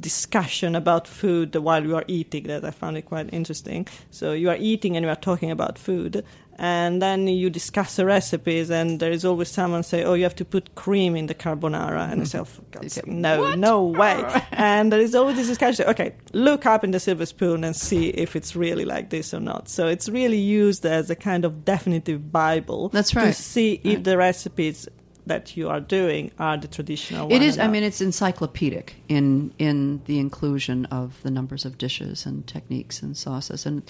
discussion 0.00 0.74
about 0.74 1.08
food 1.08 1.54
while 1.54 1.84
you 1.84 1.96
are 1.96 2.04
eating 2.08 2.44
that 2.44 2.64
I 2.64 2.70
found 2.70 2.96
it 2.96 3.02
quite 3.02 3.32
interesting. 3.32 3.86
So 4.10 4.32
you 4.32 4.50
are 4.50 4.56
eating 4.58 4.96
and 4.96 5.04
you 5.04 5.10
are 5.10 5.16
talking 5.16 5.50
about 5.50 5.78
food, 5.78 6.24
and 6.58 7.02
then 7.02 7.28
you 7.28 7.50
discuss 7.50 7.96
the 7.96 8.06
recipes, 8.06 8.70
and 8.70 8.98
there 8.98 9.10
is 9.10 9.24
always 9.24 9.48
someone 9.50 9.82
say, 9.82 10.04
"Oh, 10.04 10.14
you 10.14 10.22
have 10.24 10.36
to 10.36 10.44
put 10.44 10.74
cream 10.74 11.14
in 11.14 11.26
the 11.26 11.34
carbonara," 11.34 12.10
and 12.10 12.22
I 12.22 12.24
say, 12.24 12.38
oh, 12.38 12.46
God's 12.70 12.94
sake, 12.94 13.06
"No, 13.06 13.54
no 13.54 13.84
way!" 13.84 14.24
and 14.52 14.90
there 14.90 15.00
is 15.00 15.14
always 15.14 15.36
this 15.36 15.48
discussion. 15.48 15.86
Okay, 15.86 16.14
look 16.32 16.64
up 16.64 16.82
in 16.82 16.92
the 16.92 17.00
silver 17.00 17.26
spoon 17.26 17.62
and 17.62 17.76
see 17.76 18.08
if 18.08 18.36
it's 18.36 18.56
really 18.56 18.84
like 18.84 19.10
this 19.10 19.34
or 19.34 19.40
not. 19.40 19.68
So 19.68 19.86
it's 19.86 20.08
really 20.08 20.38
used 20.38 20.86
as 20.86 21.10
a 21.10 21.16
kind 21.16 21.44
of 21.44 21.64
definitive 21.64 22.32
bible. 22.32 22.88
That's 22.88 23.14
right. 23.14 23.26
To 23.26 23.32
see 23.34 23.80
if 23.84 24.04
the 24.04 24.16
recipes 24.16 24.88
that 25.26 25.56
you 25.56 25.68
are 25.68 25.80
doing 25.80 26.30
are 26.38 26.56
the 26.56 26.68
traditional. 26.68 27.30
It 27.32 27.42
is. 27.42 27.58
I 27.58 27.66
mean, 27.66 27.82
it's 27.82 28.00
encyclopedic 28.00 28.94
in 29.08 29.52
in 29.58 30.00
the 30.06 30.18
inclusion 30.18 30.86
of 30.86 31.20
the 31.22 31.30
numbers 31.30 31.64
of 31.64 31.78
dishes 31.78 32.24
and 32.26 32.46
techniques 32.46 33.02
and 33.02 33.16
sauces, 33.16 33.66
and 33.66 33.82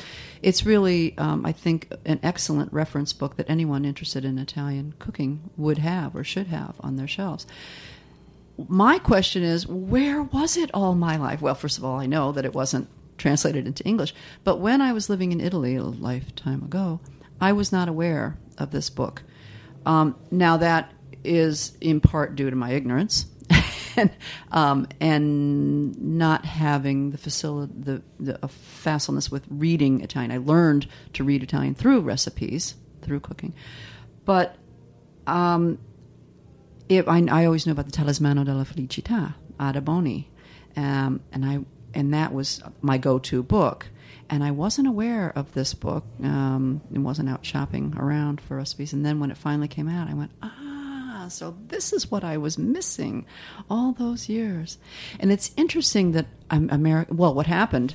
it's 0.43 0.65
really, 0.65 1.17
um, 1.19 1.45
I 1.45 1.53
think, 1.53 1.93
an 2.07 2.21
excellent 2.23 2.73
reference 2.73 3.13
book 3.13 3.37
that 3.37 3.49
anyone 3.51 3.85
interested 3.85 4.25
in 4.25 4.39
Italian 4.39 4.95
cooking 4.99 5.51
would 5.57 5.79
have 5.79 6.17
or 6.17 6.25
should 6.25 6.47
have 6.47 6.75
on 6.81 6.97
their 6.97 7.09
shelves. 7.09 7.47
My 8.69 8.99
question 8.99 9.43
is, 9.43 9.67
where 9.67 10.23
was 10.23 10.57
it 10.57 10.71
all 10.73 10.95
my 10.95 11.17
life? 11.17 11.43
Well, 11.43 11.55
first 11.55 11.77
of 11.77 11.85
all, 11.85 12.01
I 12.01 12.07
know 12.07 12.33
that 12.33 12.47
it 12.47 12.55
wasn't 12.55 12.89
translated 13.19 13.67
into 13.67 13.85
English, 13.85 14.15
but 14.45 14.61
when 14.61 14.81
I 14.81 14.95
was 14.95 15.11
living 15.11 15.33
in 15.33 15.41
Italy 15.43 15.77
a 15.77 15.83
lifetime 15.83 16.63
ago, 16.63 17.01
I 17.39 17.53
was 17.53 17.71
not 17.71 17.89
aware 17.89 18.39
of 18.57 18.71
this 18.71 18.89
book. 18.89 19.23
Um, 19.85 20.17
now 20.31 20.57
that 20.57 20.91
is 21.27 21.77
in 21.81 22.01
part 22.01 22.37
due 22.37 22.49
to 22.51 22.57
my 22.57 22.73
ignorance 22.73 23.27
and, 23.97 24.11
um, 24.53 24.89
and 25.01 26.01
not 26.01 26.45
having 26.45 27.11
the 27.11 27.19
facility, 27.19 27.73
the, 27.77 28.03
the 28.19 28.49
facilness 28.49 29.31
with 29.31 29.45
reading 29.51 30.01
Italian. 30.01 30.31
I 30.31 30.39
learned 30.39 30.87
to 31.15 31.25
read 31.25 31.43
Italian 31.43 31.75
through 31.75 32.01
recipes, 32.01 32.75
through 33.03 33.21
cooking, 33.21 33.55
but 34.25 34.57
um, 35.27 35.79
it, 36.89 37.07
I, 37.09 37.27
I 37.31 37.45
always 37.47 37.67
knew 37.67 37.73
about 37.73 37.87
the 37.87 37.93
Talismano 37.93 38.45
della 38.45 38.65
Felicità, 38.65 39.35
Ada 39.61 39.81
Boni, 39.81 40.31
um, 40.77 41.21
and 41.33 41.45
I 41.45 41.61
and 41.97 42.13
that 42.13 42.33
was 42.33 42.63
my 42.83 42.99
go-to 42.99 43.43
book. 43.43 43.87
And 44.29 44.45
I 44.45 44.51
wasn't 44.51 44.87
aware 44.87 45.33
of 45.35 45.55
this 45.55 45.73
book 45.73 46.05
um, 46.23 46.83
and 46.93 47.05
wasn't 47.05 47.31
out 47.31 47.47
shopping 47.47 47.95
around 47.97 48.41
for 48.41 48.57
recipes. 48.57 48.93
And 48.93 49.07
then 49.07 49.19
when 49.19 49.31
it 49.31 49.39
finally 49.39 49.69
came 49.69 49.89
out, 49.89 50.09
I 50.09 50.15
went, 50.15 50.33
ah, 50.43 50.66
so 51.29 51.57
this 51.69 51.93
is 51.93 52.11
what 52.11 52.25
I 52.25 52.37
was 52.37 52.59
missing 52.59 53.27
all 53.71 53.93
those 53.93 54.29
years. 54.29 54.79
And 55.21 55.33
it's 55.33 55.53
interesting 55.57 56.13
that 56.13 56.27
I'm 56.51 56.71
American. 56.71 57.17
Well, 57.17 57.35
what 57.35 57.47
happened? 57.47 57.95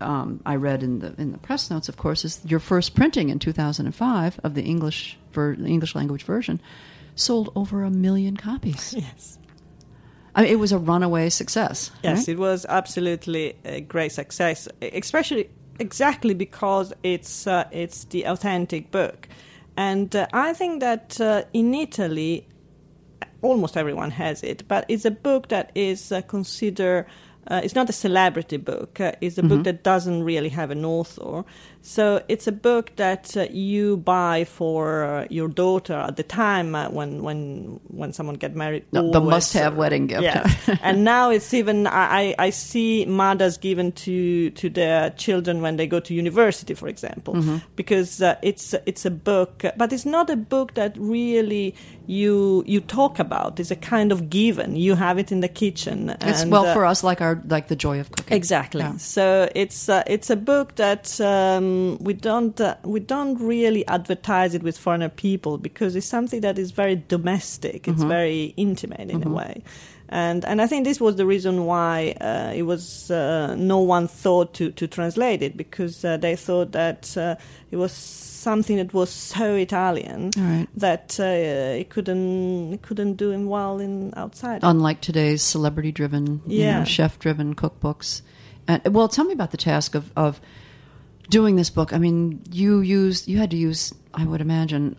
Um, 0.00 0.40
I 0.44 0.56
read 0.56 0.82
in 0.82 0.98
the 0.98 1.14
in 1.18 1.32
the 1.32 1.38
press 1.38 1.70
notes, 1.70 1.88
of 1.88 1.96
course, 1.96 2.24
is 2.24 2.40
your 2.44 2.60
first 2.60 2.94
printing 2.94 3.30
in 3.30 3.38
2005 3.38 4.40
of 4.42 4.54
the 4.54 4.62
English 4.62 5.18
ver- 5.32 5.54
English 5.54 5.94
language 5.94 6.24
version 6.24 6.60
sold 7.14 7.52
over 7.54 7.82
a 7.82 7.90
million 7.90 8.36
copies. 8.36 8.94
yes. 8.96 9.38
I 10.34 10.42
mean, 10.42 10.50
it 10.50 10.58
was 10.58 10.72
a 10.72 10.78
runaway 10.78 11.28
success. 11.28 11.90
Yes, 12.02 12.18
right? 12.18 12.28
it 12.30 12.38
was 12.38 12.66
absolutely 12.68 13.56
a 13.64 13.80
great 13.80 14.12
success, 14.12 14.68
especially 14.82 15.48
exactly 15.78 16.34
because 16.34 16.92
it's 17.02 17.46
uh, 17.46 17.68
it's 17.70 18.04
the 18.04 18.24
authentic 18.24 18.90
book, 18.90 19.28
and 19.76 20.14
uh, 20.14 20.26
I 20.32 20.52
think 20.52 20.80
that 20.80 21.20
uh, 21.20 21.44
in 21.52 21.72
Italy, 21.74 22.48
almost 23.44 23.76
everyone 23.76 24.10
has 24.10 24.42
it, 24.42 24.66
but 24.66 24.84
it's 24.88 25.04
a 25.04 25.10
book 25.10 25.48
that 25.48 25.70
is 25.74 26.10
uh, 26.10 26.22
considered. 26.22 27.06
Uh, 27.46 27.60
it's 27.62 27.74
not 27.74 27.88
a 27.88 27.92
celebrity 27.92 28.56
book. 28.56 29.00
Uh, 29.00 29.12
it's 29.20 29.38
a 29.38 29.42
Mm-hmm. 29.44 29.48
book 29.56 29.64
that 29.64 29.82
doesn't 29.82 30.22
really 30.24 30.48
have 30.48 30.70
an 30.70 30.84
author. 30.84 31.44
So 31.82 32.22
it's 32.28 32.46
a 32.46 32.52
book 32.52 32.96
that 32.96 33.36
uh, 33.36 33.42
you 33.50 33.98
buy 33.98 34.44
for 34.44 35.04
uh, 35.04 35.26
your 35.28 35.48
daughter 35.48 35.92
at 35.92 36.16
the 36.16 36.22
time 36.22 36.74
uh, 36.74 36.88
when 36.88 37.22
when 37.22 37.78
when 37.88 38.12
someone 38.14 38.36
get 38.36 38.56
married. 38.56 38.84
No, 38.92 39.10
the 39.12 39.20
must-have 39.20 39.74
uh, 39.74 39.76
wedding 39.76 40.06
gift. 40.06 40.22
Yes. 40.22 40.70
and 40.82 41.04
now 41.04 41.28
it's 41.28 41.52
even 41.52 41.86
I, 41.86 42.34
I 42.38 42.48
see 42.50 43.04
mothers 43.04 43.58
given 43.58 43.92
to 43.92 44.48
to 44.50 44.70
their 44.70 45.10
children 45.10 45.60
when 45.60 45.76
they 45.76 45.86
go 45.86 46.00
to 46.00 46.14
university, 46.14 46.72
for 46.74 46.88
example, 46.88 47.34
Mm-hmm. 47.34 47.56
because 47.76 48.22
uh, 48.22 48.36
it's 48.40 48.74
it's 48.86 49.04
a 49.04 49.10
book, 49.10 49.62
but 49.76 49.92
it's 49.92 50.06
not 50.06 50.30
a 50.30 50.36
book 50.36 50.72
that 50.74 50.96
really 50.96 51.74
you 52.06 52.64
you 52.66 52.80
talk 52.80 53.18
about. 53.18 53.60
It's 53.60 53.70
a 53.70 53.76
kind 53.76 54.10
of 54.12 54.30
given. 54.30 54.76
You 54.76 54.94
have 54.94 55.18
it 55.18 55.30
in 55.32 55.40
the 55.40 55.48
kitchen. 55.48 56.08
It's 56.22 56.42
and, 56.42 56.50
well 56.50 56.72
for 56.72 56.86
us 56.86 57.04
like 57.04 57.20
our 57.20 57.33
like 57.46 57.68
the 57.68 57.76
joy 57.76 58.00
of 58.00 58.10
cooking. 58.10 58.36
Exactly. 58.36 58.80
Yeah. 58.80 58.96
So 58.96 59.48
it's 59.54 59.88
uh, 59.88 60.02
it's 60.06 60.30
a 60.30 60.36
book 60.36 60.76
that 60.76 61.20
um, 61.20 61.98
we 61.98 62.14
don't 62.14 62.60
uh, 62.60 62.76
we 62.82 63.00
don't 63.00 63.38
really 63.40 63.86
advertise 63.86 64.54
it 64.54 64.62
with 64.62 64.76
foreigner 64.78 65.08
people 65.08 65.58
because 65.58 65.96
it's 65.96 66.06
something 66.06 66.40
that 66.40 66.58
is 66.58 66.70
very 66.70 66.96
domestic. 67.08 67.88
It's 67.88 68.02
very 68.02 68.54
intimate 68.56 69.10
in 69.10 69.22
a 69.22 69.30
way. 69.30 69.62
And 70.08 70.44
and 70.44 70.60
I 70.60 70.66
think 70.66 70.84
this 70.84 71.00
was 71.00 71.16
the 71.16 71.24
reason 71.26 71.64
why 71.64 72.14
uh, 72.20 72.52
it 72.54 72.62
was 72.62 73.10
uh, 73.10 73.54
no 73.56 73.78
one 73.78 74.06
thought 74.06 74.52
to, 74.54 74.70
to 74.72 74.86
translate 74.86 75.42
it 75.42 75.56
because 75.56 76.04
uh, 76.04 76.18
they 76.18 76.36
thought 76.36 76.72
that 76.72 77.16
uh, 77.16 77.36
it 77.70 77.76
was 77.76 77.92
something 77.92 78.76
that 78.76 78.92
was 78.92 79.08
so 79.10 79.54
Italian 79.54 80.30
right. 80.36 80.68
that 80.76 81.18
uh, 81.18 81.78
it 81.80 81.88
couldn't 81.88 82.74
it 82.74 82.82
couldn't 82.82 83.14
do 83.14 83.30
him 83.30 83.46
well 83.46 83.80
in 83.80 84.12
outside. 84.16 84.60
Unlike 84.62 85.00
today's 85.00 85.42
celebrity-driven, 85.42 86.42
you 86.46 86.60
Yeah. 86.62 86.78
know, 86.80 86.84
chef-driven 86.84 87.54
cookbooks. 87.54 88.20
And 88.68 88.82
well, 88.94 89.08
tell 89.08 89.24
me 89.24 89.32
about 89.32 89.50
the 89.50 89.56
task 89.56 89.94
of 89.94 90.12
of 90.16 90.38
doing 91.30 91.56
this 91.56 91.70
book. 91.70 91.92
I 91.94 91.98
mean, 91.98 92.42
you 92.52 92.80
used 92.80 93.26
you 93.26 93.38
had 93.38 93.50
to 93.52 93.56
use, 93.56 93.94
I 94.12 94.26
would 94.26 94.42
imagine, 94.42 94.96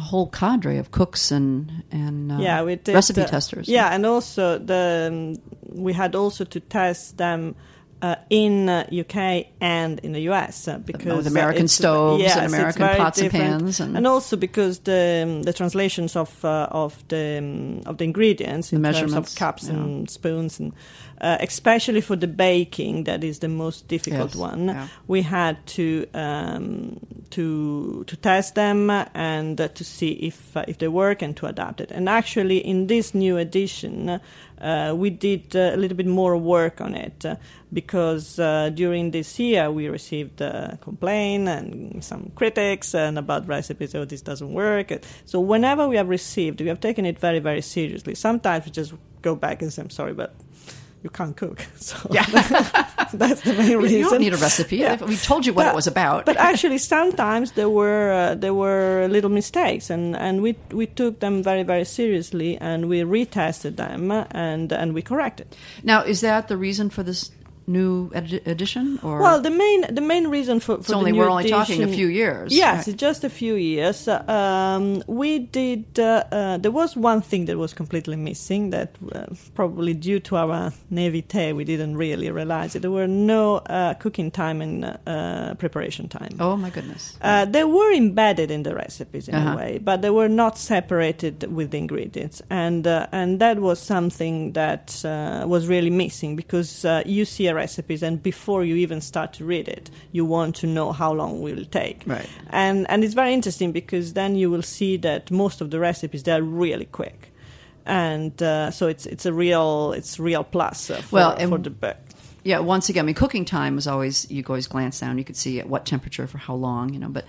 a, 0.00 0.04
whole 0.04 0.26
cadre 0.28 0.78
of 0.78 0.90
cooks 0.90 1.30
and 1.30 1.84
and 1.90 2.32
uh, 2.32 2.38
yeah, 2.38 2.62
we 2.62 2.76
did, 2.76 2.94
recipe 2.94 3.22
uh, 3.22 3.26
testers. 3.26 3.68
Yeah, 3.68 3.94
and 3.94 4.06
also 4.06 4.58
the 4.58 5.08
um, 5.10 5.82
we 5.82 5.92
had 5.92 6.14
also 6.14 6.44
to 6.44 6.60
test 6.60 7.16
them. 7.16 7.54
Uh, 8.02 8.14
in 8.30 8.66
uh, 8.70 8.86
UK 8.90 9.44
and 9.60 9.98
in 10.00 10.12
the 10.12 10.20
US 10.30 10.66
uh, 10.68 10.78
because 10.78 11.18
with 11.18 11.26
American 11.26 11.62
uh, 11.62 11.64
it's- 11.64 11.72
stoves 11.72 12.22
and 12.22 12.22
yes, 12.22 12.36
it's 12.44 12.54
American 12.54 12.96
pots 12.96 13.20
and 13.20 13.30
pans 13.30 13.80
and- 13.80 14.06
also 14.06 14.36
because 14.38 14.78
the 14.80 15.20
um, 15.24 15.42
the 15.42 15.52
translations 15.52 16.16
of 16.16 16.42
uh, 16.42 16.66
of 16.70 17.04
the 17.08 17.36
um, 17.38 17.82
of 17.84 17.98
the 17.98 18.04
ingredients 18.04 18.70
The 18.70 18.76
in 18.76 18.82
terms 18.82 19.12
of 19.12 19.34
cups 19.34 19.64
yeah. 19.68 19.74
and 19.74 20.08
spoons 20.08 20.58
and 20.60 20.72
uh, 21.20 21.36
especially 21.40 22.00
for 22.00 22.16
the 22.16 22.26
baking 22.26 23.04
that 23.04 23.22
is 23.22 23.40
the 23.40 23.48
most 23.48 23.86
difficult 23.88 24.30
Yes, 24.30 24.36
one 24.50 24.68
yeah. 24.68 24.88
we 25.06 25.20
had 25.20 25.58
to 25.76 26.06
um, 26.14 26.96
to 27.30 28.04
to 28.06 28.16
test 28.16 28.54
them 28.54 28.88
and 29.14 29.60
uh, 29.60 29.68
to 29.68 29.84
see 29.84 30.12
if 30.12 30.56
uh, 30.56 30.64
if 30.66 30.78
they 30.78 30.88
work 30.88 31.20
and 31.22 31.36
to 31.36 31.46
adapt 31.46 31.80
it. 31.82 31.90
And 31.92 32.08
actually, 32.08 32.58
in 32.58 32.86
this 32.86 33.14
new 33.14 33.36
edition, 33.36 34.20
uh, 34.60 34.94
we 34.96 35.10
did 35.10 35.56
uh, 35.56 35.72
a 35.74 35.76
little 35.76 35.96
bit 35.96 36.06
more 36.06 36.36
work 36.36 36.80
on 36.80 36.94
it 36.94 37.24
uh, 37.24 37.36
because 37.72 38.38
uh, 38.38 38.70
during 38.70 39.10
this 39.10 39.38
year 39.38 39.70
we 39.70 39.88
received 39.88 40.42
uh, 40.42 40.76
complaint 40.80 41.48
and 41.48 42.04
some 42.04 42.30
critics 42.34 42.94
and 42.94 43.18
about 43.18 43.46
recipes. 43.48 43.94
Oh, 43.94 44.04
this 44.04 44.20
doesn't 44.20 44.52
work. 44.52 44.92
So 45.24 45.40
whenever 45.40 45.88
we 45.88 45.96
have 45.96 46.08
received, 46.08 46.60
we 46.60 46.68
have 46.68 46.80
taken 46.80 47.06
it 47.06 47.18
very 47.18 47.38
very 47.38 47.62
seriously. 47.62 48.14
Sometimes 48.14 48.66
we 48.66 48.70
just 48.70 48.92
go 49.22 49.34
back 49.34 49.62
and 49.62 49.72
say, 49.72 49.82
"I'm 49.82 49.90
sorry, 49.90 50.14
but." 50.14 50.34
You 51.02 51.10
can't 51.10 51.34
cook, 51.36 51.64
so 51.76 51.96
that's 53.14 53.40
the 53.42 53.54
main 53.56 53.78
reason. 53.78 53.98
You 53.98 54.10
don't 54.10 54.20
need 54.20 54.34
a 54.34 54.36
recipe. 54.36 54.76
Yeah. 54.76 55.02
We 55.02 55.16
told 55.16 55.46
you 55.46 55.54
what 55.54 55.64
But- 55.64 55.72
it 55.72 55.74
was 55.76 55.86
about. 55.86 56.26
But 56.26 56.36
actually, 56.36 56.78
sometimes 56.78 57.52
there 57.52 57.70
were 57.70 58.12
uh, 58.12 58.34
there 58.34 58.52
were 58.54 59.08
little 59.08 59.30
mistakes, 59.30 59.88
and, 59.90 60.14
and 60.16 60.42
we 60.42 60.56
we 60.70 60.86
took 60.86 61.20
them 61.20 61.42
very 61.42 61.62
very 61.62 61.84
seriously, 61.84 62.58
and 62.60 62.88
we 62.88 63.00
retested 63.00 63.76
them, 63.76 64.10
and 64.32 64.72
and 64.72 64.92
we 64.94 65.02
corrected. 65.02 65.46
now, 65.82 66.02
is 66.04 66.20
that 66.20 66.48
the 66.48 66.56
reason 66.56 66.90
for 66.90 67.02
this 67.02 67.30
new 67.66 68.10
edi- 68.14 68.40
edition? 68.46 68.98
Or 69.02 69.20
Well, 69.20 69.40
the 69.40 69.50
main 69.50 69.94
the 69.94 70.00
main 70.00 70.26
reason 70.28 70.60
for, 70.60 70.82
for 70.82 70.94
only 70.94 71.12
new 71.12 71.18
we're 71.18 71.28
only 71.30 71.48
talking 71.50 71.82
a 71.82 71.88
few 71.88 72.06
years. 72.08 72.52
Yes, 72.52 72.76
Right. 72.76 72.88
it's 72.88 73.00
just 73.00 73.24
a 73.24 73.30
few 73.30 73.54
years. 73.54 74.08
Um, 74.08 75.02
we 75.06 75.38
did. 75.40 75.84
Uh, 75.98 76.24
uh, 76.32 76.56
there 76.58 76.70
was 76.72 76.96
one 76.96 77.20
thing 77.20 77.46
that 77.46 77.56
was 77.58 77.72
completely 77.74 78.16
missing. 78.16 78.70
That 78.70 78.96
uh, 79.12 79.26
probably 79.54 79.94
due 79.94 80.20
to 80.20 80.36
our 80.36 80.72
naivete, 80.90 81.52
we 81.52 81.64
didn't 81.64 81.96
really 81.96 82.30
realize 82.30 82.74
it. 82.76 82.80
There 82.82 82.90
were 82.90 83.08
no 83.08 83.56
uh, 83.58 83.94
cooking 83.94 84.30
time 84.30 84.60
and 84.62 84.84
uh, 85.06 85.54
preparation 85.54 86.08
time. 86.08 86.36
Oh 86.40 86.56
my 86.56 86.70
goodness. 86.70 87.16
Uh, 87.20 87.44
they 87.44 87.64
were 87.64 87.92
embedded 87.92 88.50
in 88.50 88.62
the 88.62 88.74
recipes 88.74 89.28
in 89.28 89.34
Uh-huh. 89.34 89.52
a 89.52 89.56
way, 89.56 89.78
but 89.78 90.00
they 90.02 90.10
were 90.10 90.28
not 90.28 90.58
separated 90.58 91.44
with 91.52 91.70
the 91.70 91.78
ingredients, 91.78 92.42
and 92.50 92.86
uh, 92.86 93.06
and 93.12 93.38
that 93.40 93.58
was 93.58 93.78
something 93.80 94.52
that 94.52 95.04
uh, 95.04 95.44
was 95.46 95.66
really 95.68 95.90
missing 95.90 96.36
because 96.36 96.84
uh, 96.84 97.02
you 97.06 97.24
see 97.24 97.48
a 97.50 97.54
recipes 97.54 98.02
and 98.02 98.22
before 98.22 98.64
you 98.64 98.76
even 98.76 99.00
start 99.00 99.32
to 99.34 99.44
read 99.44 99.68
it, 99.68 99.90
you 100.12 100.24
want 100.24 100.56
to 100.56 100.66
know 100.66 100.92
how 100.92 101.12
long 101.12 101.42
will 101.42 101.58
it 101.58 101.70
take, 101.70 102.02
Right. 102.06 102.28
And 102.50 102.86
and 102.90 103.04
it's 103.04 103.14
very 103.14 103.32
interesting 103.34 103.72
because 103.72 104.12
then 104.14 104.36
you 104.36 104.50
will 104.50 104.62
see 104.62 104.96
that 104.98 105.30
most 105.30 105.60
of 105.60 105.70
the 105.70 105.78
recipes 105.78 106.22
they 106.22 106.32
are 106.32 106.42
really 106.42 106.86
quick. 106.86 107.28
and 107.86 108.42
uh, 108.42 108.70
so 108.70 108.88
it's 108.88 109.06
it's 109.06 109.26
a 109.26 109.32
real 109.32 109.92
it's 109.96 110.18
real 110.18 110.44
plus 110.44 110.90
uh, 110.90 111.00
for, 111.02 111.16
Well, 111.16 111.36
for 111.48 111.58
the 111.58 111.70
book. 111.70 111.96
Yeah, 112.44 112.60
once 112.60 112.88
again, 112.90 113.04
I 113.04 113.06
mean, 113.06 113.14
cooking 113.14 113.44
time 113.44 113.74
was 113.74 113.86
always 113.86 114.30
you 114.30 114.42
could 114.42 114.52
always 114.52 114.68
glance 114.68 115.00
down. 115.00 115.18
You 115.18 115.24
could 115.24 115.36
see 115.36 115.60
at 115.60 115.68
what 115.68 115.84
temperature 115.84 116.26
for 116.26 116.38
how 116.38 116.54
long, 116.54 116.94
you 116.94 117.00
know. 117.00 117.08
But 117.10 117.24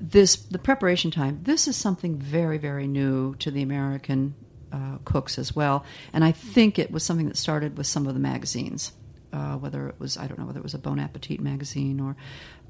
this, 0.00 0.36
the 0.36 0.58
preparation 0.58 1.10
time, 1.10 1.40
this 1.42 1.68
is 1.68 1.76
something 1.76 2.16
very, 2.18 2.58
very 2.58 2.86
new 2.86 3.34
to 3.36 3.50
the 3.50 3.62
American 3.62 4.34
uh, 4.72 4.98
cooks 5.04 5.38
as 5.38 5.54
well. 5.54 5.84
And 6.12 6.24
I 6.24 6.32
think 6.32 6.78
it 6.78 6.90
was 6.90 7.02
something 7.04 7.28
that 7.28 7.36
started 7.36 7.76
with 7.78 7.86
some 7.86 8.06
of 8.08 8.14
the 8.14 8.20
magazines, 8.20 8.92
uh, 9.32 9.56
whether 9.56 9.88
it 9.88 9.96
was 9.98 10.16
I 10.16 10.26
don't 10.26 10.38
know 10.38 10.46
whether 10.46 10.60
it 10.60 10.64
was 10.64 10.74
a 10.74 10.78
Bon 10.78 10.98
Appetit 10.98 11.40
magazine 11.40 12.00
or. 12.00 12.16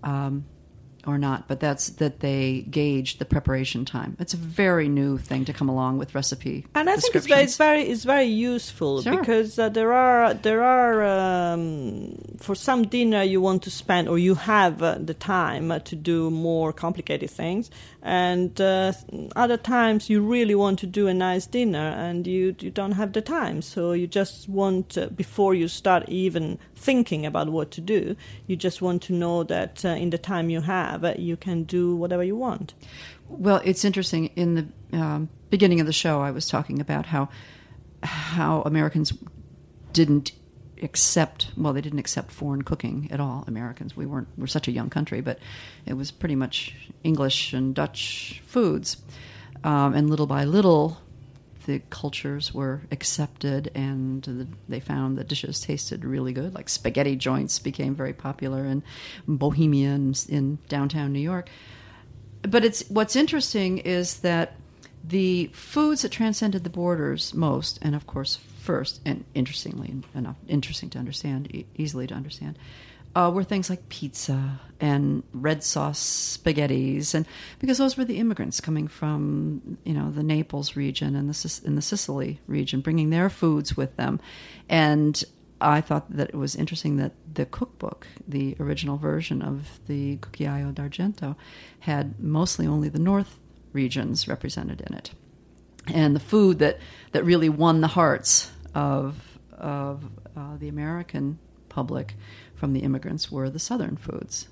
Um, 0.03 0.45
or 1.07 1.17
not, 1.17 1.49
but 1.49 1.61
that's 1.61 1.89
that 1.91 2.21
they 2.21 2.67
gauge 2.71 3.19
the 3.19 3.25
preparation 3.25 3.85
time. 3.85 4.17
It's 4.19 4.35
a 4.35 4.37
very 4.37 4.89
new 4.89 5.17
thing 5.17 5.45
to 5.47 5.53
come 5.53 5.69
along 5.69 5.99
with 5.99 6.15
recipe. 6.15 6.67
And 6.75 6.91
I 6.91 6.97
think 6.97 7.15
it's 7.15 7.27
very, 7.27 7.43
it's 7.45 7.57
very, 7.57 7.83
it's 7.83 8.05
very 8.05 8.27
useful 8.27 9.03
Sure. 9.03 9.17
because 9.19 9.59
uh, 9.59 9.69
there 9.69 9.93
are, 9.93 10.35
there 10.35 10.63
are, 10.63 11.53
um, 11.53 12.19
for 12.39 12.55
some 12.55 12.87
dinner 12.87 13.23
you 13.23 13.41
want 13.41 13.63
to 13.63 13.71
spend 13.71 14.09
or 14.09 14.19
you 14.19 14.35
have 14.35 14.83
uh, 14.83 14.97
the 14.99 15.15
time 15.15 15.71
uh, 15.71 15.79
to 15.81 15.97
do 15.97 16.31
more 16.31 16.73
complicated 16.73 17.31
things, 17.31 17.71
and 18.03 18.61
uh, 18.61 18.93
other 19.37 19.57
times 19.57 20.11
you 20.11 20.21
really 20.21 20.55
want 20.55 20.79
to 20.81 20.87
do 20.87 21.07
a 21.09 21.15
nice 21.15 21.47
dinner 21.47 21.89
and 21.97 22.27
you 22.27 22.55
you 22.61 22.71
don't 22.71 22.93
have 22.93 23.13
the 23.13 23.23
time, 23.23 23.63
so 23.63 23.93
you 23.93 24.07
just 24.07 24.49
want 24.49 24.99
uh, 24.99 25.07
before 25.09 25.55
you 25.55 25.69
start 25.69 26.09
even 26.09 26.59
thinking 26.75 27.25
about 27.25 27.49
what 27.49 27.71
to 27.71 27.81
do, 27.81 28.15
you 28.47 28.57
just 28.57 28.83
want 28.83 29.03
to 29.03 29.13
know 29.13 29.43
that 29.45 29.85
uh, 29.85 29.89
in 29.89 30.11
the 30.11 30.19
time 30.19 30.51
you 30.51 30.61
have 30.61 30.98
uh, 31.05 31.15
you 31.19 31.37
can 31.37 31.65
do 31.65 31.95
whatever 31.95 32.23
you 32.23 32.37
want. 32.37 32.75
Well, 33.29 33.61
it's 33.65 33.85
interesting. 33.85 34.27
In 34.37 34.55
the 34.91 34.99
um, 34.99 35.29
beginning 35.51 35.81
of 35.81 35.87
the 35.87 35.93
show, 35.93 36.21
I 36.21 36.31
was 36.31 36.49
talking 36.49 36.81
about 36.81 37.07
how 37.07 37.29
how 38.03 38.63
Americans 38.63 39.13
didn't 39.93 40.33
accept 40.83 41.49
well 41.57 41.73
they 41.73 41.81
didn't 41.81 41.99
accept 41.99 42.31
foreign 42.31 42.63
cooking 42.63 43.09
at 43.11 43.19
all 43.19 43.45
americans 43.49 43.97
we 43.97 44.07
weren't 44.07 44.29
we're 44.37 44.47
such 44.47 44.69
a 44.69 44.71
young 44.71 44.89
country 44.89 45.21
but 45.21 45.39
it 45.87 45.95
was 45.95 46.11
pretty 46.11 46.37
much 46.37 46.89
english 47.03 47.53
and 47.53 47.75
dutch 47.75 48.41
foods 48.47 48.99
um, 49.65 49.95
and 49.95 50.09
little 50.09 50.27
by 50.27 50.45
little 50.45 50.99
the 51.69 51.81
cultures 51.91 52.55
were 52.55 52.81
accepted 52.91 53.71
and 53.75 54.23
the, 54.23 54.49
they 54.71 54.81
found 54.81 55.19
the 55.19 55.23
dishes 55.23 55.61
tasted 55.61 56.03
really 56.03 56.33
good 56.33 56.55
like 56.55 56.67
spaghetti 56.67 57.15
joints 57.15 57.59
became 57.59 57.95
very 57.95 58.15
popular 58.15 58.65
in 58.65 58.83
bohemia 59.27 59.91
and 59.91 60.25
in 60.31 60.59
downtown 60.69 61.13
new 61.13 61.21
york. 61.21 61.51
But 62.41 62.65
it's 62.65 62.89
what's 62.89 63.17
interesting 63.17 63.79
is 63.79 64.21
that 64.21 64.55
the 65.05 65.51
foods 65.53 66.03
that 66.03 66.11
transcended 66.11 66.65
the 66.65 66.71
borders 66.71 67.35
most, 67.35 67.79
and 67.83 67.95
of 67.95 68.07
course 68.07 68.37
first, 68.61 69.01
and 69.05 69.25
interestingly 69.35 70.03
enough, 70.15 70.37
interesting 70.49 70.91
to 70.91 70.99
understand, 70.99 71.55
e- 71.55 71.67
easily 71.77 72.07
to 72.07 72.15
understand, 72.15 72.59
uh, 73.15 73.31
were 73.33 73.45
things 73.45 73.71
like 73.71 73.89
pizza 73.89 74.61
and 74.81 75.23
red 75.33 75.65
sauce 75.65 76.39
spaghettis, 76.39 77.15
and 77.15 77.27
because 77.59 77.79
those 77.79 77.97
were 77.97 78.05
the 78.05 78.19
immigrants 78.19 78.61
coming 78.61 78.89
from 78.89 79.79
you 79.85 79.95
know 79.95 80.11
the 80.11 80.23
Naples 80.23 80.77
region 80.77 81.17
and 81.17 81.29
the 81.29 81.61
in 81.65 81.75
the 81.75 81.83
Sicily 81.83 82.41
region, 82.47 82.81
bringing 82.81 83.11
their 83.11 83.29
foods 83.29 83.77
with 83.77 83.97
them, 83.97 84.21
and 84.69 85.23
I 85.61 85.81
thought 85.81 86.11
that 86.11 86.29
it 86.29 86.37
was 86.37 86.55
interesting 86.55 86.97
that 86.99 87.13
the 87.33 87.47
cookbook, 87.47 88.07
the 88.27 88.57
original 88.61 88.97
version 88.97 89.43
of 89.43 89.81
the 89.87 90.17
Cucchiaio 90.19 90.73
d'Argento, 90.75 91.35
had 91.81 92.21
mostly 92.21 92.67
only 92.67 92.89
the 92.89 93.01
north 93.01 93.39
regions 93.73 94.29
represented 94.29 94.81
in 94.83 94.95
it, 94.95 95.11
and 95.89 96.15
the 96.15 96.21
food 96.21 96.61
that 96.61 96.79
that 97.13 97.25
really 97.25 97.49
won 97.49 97.81
the 97.81 97.89
hearts 97.89 98.53
of 98.75 99.39
of 99.53 100.05
uh, 100.37 100.57
the 100.59 100.69
American 100.69 101.39
public 101.69 102.15
from 102.59 102.73
the 102.73 102.81
immigrants 102.81 103.31
were 103.31 103.49
the 103.51 103.59
southern 103.59 103.97
foods. 103.97 104.49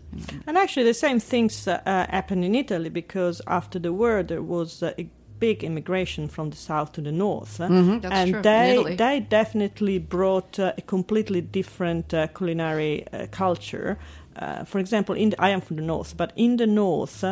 And 0.47 0.57
actually, 0.57 0.85
the 0.85 0.95
same 0.95 1.21
things 1.21 1.67
uh, 1.69 1.81
uh, 1.85 2.07
happened 2.09 2.45
in 2.45 2.55
Italy 2.55 2.89
because 2.89 3.43
after 3.47 3.79
the 3.81 3.93
war, 3.93 4.23
there 4.23 4.43
was 4.43 4.83
uh, 4.83 4.93
a 4.99 5.09
big 5.39 5.65
immigration 5.65 6.29
from 6.29 6.51
the 6.51 6.57
south 6.57 6.93
to 6.93 7.01
the 7.03 7.13
north, 7.13 7.61
uh, 7.61 7.69
Mhm, 7.69 8.01
that's 8.01 8.15
and 8.15 8.31
true, 8.33 8.43
they 8.43 8.97
they 8.97 9.21
definitely 9.21 9.99
brought 9.99 10.59
uh, 10.59 10.73
a 10.79 10.83
completely 10.83 11.41
different 11.41 12.15
uh, 12.15 12.27
culinary 12.29 13.05
uh, 13.13 13.27
culture. 13.31 13.99
Uh, 14.37 14.65
for 14.65 14.79
example, 14.79 15.15
in 15.15 15.31
the, 15.31 15.37
I 15.39 15.51
am 15.51 15.61
from 15.61 15.77
the 15.77 15.83
north, 15.83 16.17
but 16.17 16.33
in 16.37 16.57
the 16.57 16.67
north, 16.67 17.25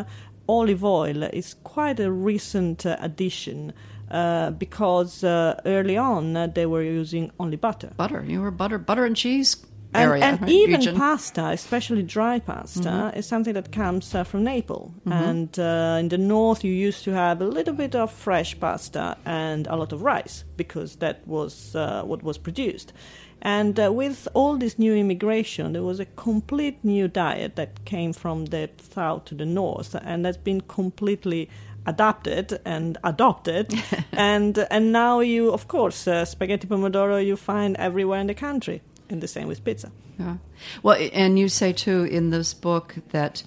olive 0.46 0.84
oil 0.84 1.22
is 1.22 1.54
quite 1.64 2.00
a 2.00 2.10
recent 2.10 2.84
uh, 2.86 2.96
addition. 3.00 3.72
Uh, 4.10 4.50
because 4.50 5.24
uh, 5.24 5.58
early 5.64 5.96
on 5.96 6.36
uh, 6.36 6.46
they 6.46 6.66
were 6.66 6.82
using 6.82 7.32
only 7.40 7.56
butter. 7.56 7.90
Butter, 7.96 8.22
you 8.28 8.42
were 8.42 8.50
butter, 8.50 8.78
butter 8.78 9.06
and 9.06 9.16
cheese 9.16 9.56
And, 9.94 10.22
and 10.22 10.40
right, 10.42 10.50
even 10.50 10.80
region. 10.80 10.96
pasta, 10.96 11.46
especially 11.50 12.02
dry 12.02 12.40
pasta, 12.40 12.80
Mm-hmm. 12.88 13.18
is 13.18 13.26
something 13.26 13.54
that 13.54 13.70
comes 13.70 14.14
uh, 14.14 14.24
from 14.24 14.42
Naples. 14.44 14.90
And 15.06 15.56
uh, 15.58 15.98
in 16.00 16.08
the 16.08 16.18
north, 16.18 16.64
you 16.64 16.72
used 16.72 17.04
to 17.04 17.12
have 17.12 17.40
a 17.40 17.46
little 17.46 17.74
bit 17.74 17.94
of 17.94 18.10
fresh 18.10 18.58
pasta 18.58 19.16
and 19.24 19.66
a 19.68 19.76
lot 19.76 19.92
of 19.92 20.02
rice 20.02 20.44
because 20.56 20.96
that 20.96 21.16
was 21.26 21.74
uh, 21.76 22.02
what 22.02 22.22
was 22.22 22.38
produced. 22.38 22.92
And 23.42 23.78
uh, 23.78 23.92
with 23.92 24.26
all 24.34 24.56
this 24.58 24.78
new 24.78 24.94
immigration, 24.94 25.72
there 25.74 25.82
was 25.82 26.00
a 26.00 26.06
complete 26.16 26.82
new 26.82 27.08
diet 27.08 27.54
that 27.56 27.84
came 27.84 28.12
from 28.12 28.46
the 28.46 28.68
south 28.94 29.26
to 29.26 29.34
the 29.34 29.44
north, 29.46 29.94
and 30.02 30.24
that's 30.24 30.38
been 30.44 30.62
completely 30.62 31.48
adapted 31.86 32.58
and 32.64 32.96
adopted 33.04 33.66
and 34.12 34.66
and 34.70 34.90
now 34.90 35.20
you 35.20 35.52
of 35.52 35.68
course 35.68 36.08
uh, 36.08 36.24
spaghetti 36.24 36.66
pomodoro 36.66 37.18
you 37.22 37.36
find 37.36 37.76
everywhere 37.76 38.20
in 38.20 38.26
the 38.26 38.34
country 38.34 38.80
and 39.14 39.22
the 39.22 39.28
same 39.28 39.46
with 39.48 39.62
pizza 39.64 39.90
Yeah. 40.18 40.36
Well, 40.82 40.96
and 41.12 41.38
you 41.38 41.48
say 41.48 41.72
too 41.72 42.00
in 42.04 42.30
this 42.30 42.54
book 42.54 42.94
that 43.10 43.42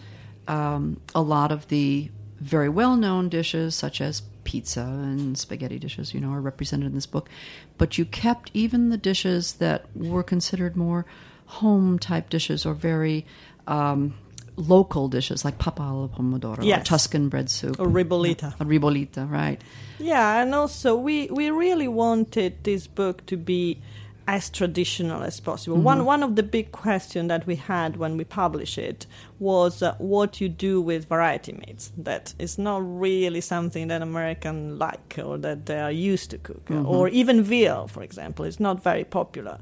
um, 0.47 0.83
a 1.13 1.21
lot 1.21 1.51
of 1.51 1.67
the 1.67 2.09
very 2.39 2.69
well-known 2.69 3.29
dishes, 3.29 3.75
such 3.75 4.01
as 4.01 4.21
pizza 4.43 4.81
and 4.81 5.37
spaghetti 5.37 5.79
dishes, 5.79 6.13
you 6.13 6.19
know, 6.21 6.31
are 6.31 6.41
represented 6.51 6.87
in 6.87 6.95
this 6.95 7.05
book. 7.15 7.29
But 7.77 7.97
you 7.97 8.05
kept 8.05 8.51
even 8.53 8.89
the 8.89 8.97
dishes 9.11 9.43
that 9.63 9.79
were 9.95 10.23
considered 10.23 10.75
more 10.75 11.05
home-type 11.45 12.29
dishes 12.29 12.65
or 12.65 12.73
very 12.73 13.25
um, 13.67 14.13
local 14.55 15.07
dishes, 15.07 15.43
like 15.45 15.57
pappa 15.59 15.83
alla 15.83 16.07
pomodoro, 16.09 16.59
or 16.59 16.63
Yes. 16.63 16.87
Tuscan 16.87 17.29
bread 17.29 17.49
soup, 17.49 17.79
or 17.79 17.87
ribollita. 17.87 18.53
a 18.59 18.65
ribollita, 18.65 19.29
right? 19.29 19.61
Yeah, 19.99 20.41
and 20.41 20.53
also 20.55 20.95
we 20.95 21.27
we 21.39 21.49
really 21.49 21.87
wanted 21.87 22.63
this 22.63 22.87
book 22.87 23.25
to 23.27 23.37
be 23.37 23.79
as 24.27 24.49
traditional 24.49 25.23
as 25.23 25.39
possible. 25.39 25.77
One 25.77 26.03
one 26.03 26.21
of 26.21 26.35
the 26.35 26.43
big 26.43 26.73
questions 26.73 27.29
that 27.29 27.47
we 27.47 27.55
had 27.55 27.95
when 27.95 28.17
we 28.17 28.25
published 28.25 28.77
it 28.77 29.07
was 29.39 29.81
uh, 29.81 29.95
what 29.99 30.41
you 30.41 30.49
do 30.49 30.81
with 30.81 31.07
variety 31.07 31.53
meats. 31.53 31.93
That 31.97 32.33
is 32.37 32.57
not 32.57 32.81
really 32.83 33.39
something 33.39 33.87
that 33.87 34.01
American 34.01 34.77
like 34.77 35.17
or 35.23 35.37
that 35.37 35.65
they 35.65 35.79
are 35.79 35.91
used 35.91 36.31
to 36.31 36.37
cook, 36.37 36.69
or 36.85 37.07
even 37.07 37.41
veal, 37.41 37.87
for 37.87 38.03
example, 38.03 38.43
is 38.43 38.59
not 38.59 38.83
very 38.83 39.05
popular. 39.05 39.59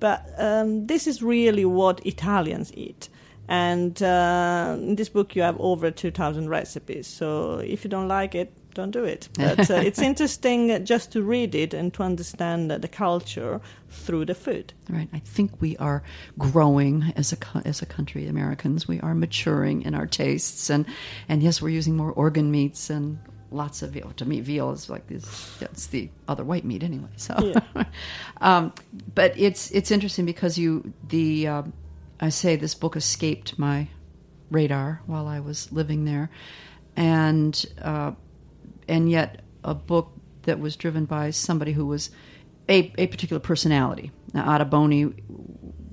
But 0.00 0.28
um, 0.36 0.86
this 0.86 1.06
is 1.06 1.22
really 1.22 1.64
what 1.64 2.04
Italians 2.04 2.72
eat. 2.74 3.08
And 3.48 4.02
uh, 4.02 4.76
in 4.78 4.96
this 4.96 5.08
book, 5.08 5.34
you 5.34 5.42
have 5.42 5.58
over 5.58 5.90
2,000 5.90 6.48
recipes. 6.50 7.06
So 7.06 7.58
if 7.58 7.82
you 7.82 7.90
don't 7.90 8.06
like 8.06 8.34
it, 8.34 8.52
don't 8.78 8.92
do 8.92 9.04
it. 9.04 9.28
But 9.34 9.70
uh, 9.70 9.74
it's 9.74 9.98
interesting 10.10 10.84
just 10.84 11.10
to 11.12 11.22
read 11.22 11.54
it 11.54 11.74
and 11.74 11.92
to 11.94 12.04
understand 12.04 12.70
uh, 12.70 12.78
the 12.78 12.86
culture 12.86 13.60
through 13.90 14.24
the 14.26 14.34
food. 14.34 14.72
Right. 14.88 15.08
I 15.12 15.18
think 15.18 15.60
we 15.60 15.76
are 15.78 16.02
growing 16.38 17.12
as 17.16 17.32
a 17.32 17.38
as 17.64 17.82
a 17.82 17.86
country. 17.86 18.28
Americans, 18.28 18.86
we 18.86 19.00
are 19.00 19.14
maturing 19.14 19.82
in 19.82 19.94
our 19.94 20.06
tastes, 20.06 20.70
and 20.70 20.86
and 21.28 21.42
yes, 21.42 21.60
we're 21.60 21.70
using 21.70 21.96
more 21.96 22.12
organ 22.12 22.50
meats 22.50 22.88
and 22.88 23.18
lots 23.50 23.82
of 23.82 23.90
veal. 23.90 24.12
To 24.16 24.24
me, 24.24 24.40
veal 24.40 24.70
is 24.70 24.88
like 24.88 25.08
this. 25.08 25.60
It's 25.60 25.88
the 25.88 26.08
other 26.28 26.44
white 26.44 26.64
meat 26.64 26.84
anyway. 26.84 27.10
So, 27.16 27.34
um, 28.40 28.72
but 29.14 29.36
it's 29.36 29.72
it's 29.72 29.90
interesting 29.90 30.24
because 30.24 30.56
you 30.56 30.92
the 31.08 31.48
um, 31.48 31.72
I 32.20 32.28
say 32.28 32.54
this 32.54 32.76
book 32.76 32.94
escaped 32.94 33.58
my 33.58 33.88
radar 34.52 35.02
while 35.06 35.26
I 35.26 35.40
was 35.40 35.72
living 35.72 36.04
there, 36.04 36.30
and 36.96 37.66
uh, 37.82 38.12
and 38.88 39.10
yet 39.10 39.42
a 39.64 39.74
book 39.74 40.12
that 40.42 40.58
was 40.58 40.76
driven 40.76 41.04
by 41.04 41.30
somebody 41.30 41.72
who 41.72 41.86
was 41.86 42.10
a, 42.68 42.92
a 42.98 43.06
particular 43.06 43.40
personality. 43.40 44.10
Now, 44.32 44.54
Ada 44.54 44.64
Boni 44.64 45.12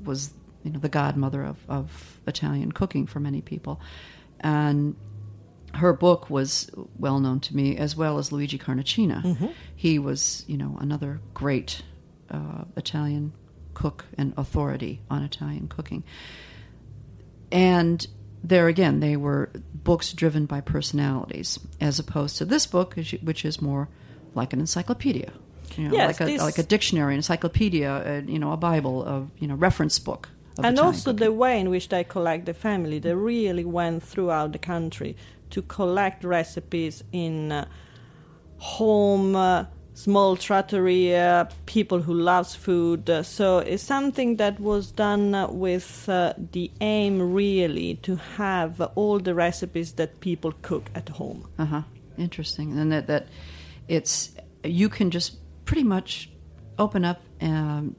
was 0.03 0.33
you 0.63 0.71
know 0.71 0.79
the 0.79 0.89
godmother 0.89 1.43
of, 1.43 1.57
of 1.69 2.19
Italian 2.27 2.71
cooking 2.71 3.05
for 3.05 3.19
many 3.19 3.41
people, 3.41 3.79
and 4.39 4.95
her 5.73 5.93
book 5.93 6.29
was 6.29 6.69
well 6.97 7.19
known 7.19 7.39
to 7.41 7.55
me 7.55 7.77
as 7.77 7.95
well 7.95 8.17
as 8.17 8.31
Luigi 8.31 8.57
Carnacina. 8.57 9.21
He 9.75 9.99
was 9.99 10.43
you 10.47 10.57
know 10.57 10.77
another 10.79 11.21
great 11.33 11.81
uh, 12.29 12.63
Italian 12.77 13.33
cook 13.73 14.05
and 14.17 14.33
authority 14.37 15.01
on 15.09 15.21
Italian 15.23 15.67
cooking, 15.67 16.03
and 17.51 18.07
there 18.47 18.67
again 18.67 18.99
they 18.99 19.15
were 19.17 19.49
books 19.83 20.13
driven 20.13 20.45
by 20.45 20.61
personalities 20.61 21.59
as 21.81 21.99
opposed 21.99 22.37
to 22.37 22.45
this 22.45 22.65
book 22.67 22.93
which- 22.95 23.45
is 23.45 23.61
more 23.61 23.87
like 24.35 24.53
an 24.53 24.59
encyclopedia 24.59 25.31
You 25.77 25.83
know, 25.89 25.95
Yes, 25.97 26.07
like 26.11 26.21
a 26.21 26.25
this- 26.31 26.41
like 26.49 26.59
a 26.65 26.67
dictionary, 26.75 27.15
encyclopedia, 27.15 27.91
uh, 27.91 28.21
you 28.33 28.39
know, 28.39 28.51
a 28.53 28.57
Bible, 28.57 28.95
a 29.13 29.15
you 29.41 29.47
know, 29.49 29.55
reference 29.67 29.97
book. 29.99 30.29
Of 30.57 30.63
and 30.65 30.79
also 30.79 31.11
cooking. 31.11 31.25
the 31.25 31.31
way 31.33 31.59
in 31.59 31.67
which 31.69 31.87
they 31.89 32.03
collect 32.15 32.45
the 32.45 32.53
family 32.53 32.97
they 32.99 33.13
really 33.13 33.65
went 33.65 34.03
throughout 34.03 34.49
the 34.55 34.59
country 34.73 35.11
to 35.53 35.61
collect 35.77 36.23
recipes 36.23 37.03
in 37.11 37.51
uh, 37.51 37.65
home 38.57 39.35
uh, 39.35 39.65
small 39.95 40.35
trattoria 40.35 41.49
people 41.65 42.01
who 42.01 42.13
loves 42.13 42.53
food 42.53 43.09
uh, 43.09 43.23
so 43.23 43.57
it's 43.59 43.81
something 43.81 44.35
that 44.35 44.59
was 44.59 44.91
done 44.91 45.33
uh, 45.33 45.47
with 45.47 46.07
uh, 46.09 46.33
the 46.51 46.69
aim 46.81 47.33
really 47.33 47.95
to 47.95 48.15
have 48.37 48.79
all 48.95 49.17
the 49.19 49.33
recipes 49.33 49.93
that 49.93 50.19
people 50.19 50.53
cook 50.61 50.85
at 50.93 51.09
home 51.09 51.47
Uh 51.57 51.65
huh. 51.65 51.81
Interesting, 52.17 52.77
and 52.79 52.91
that 52.91 53.07
that 53.07 53.27
it's 53.89 54.33
you 54.63 54.87
can 54.87 55.11
just 55.11 55.35
pretty 55.65 55.83
much 55.83 56.29
open 56.77 57.03
up, 57.03 57.21
um, 57.41 57.95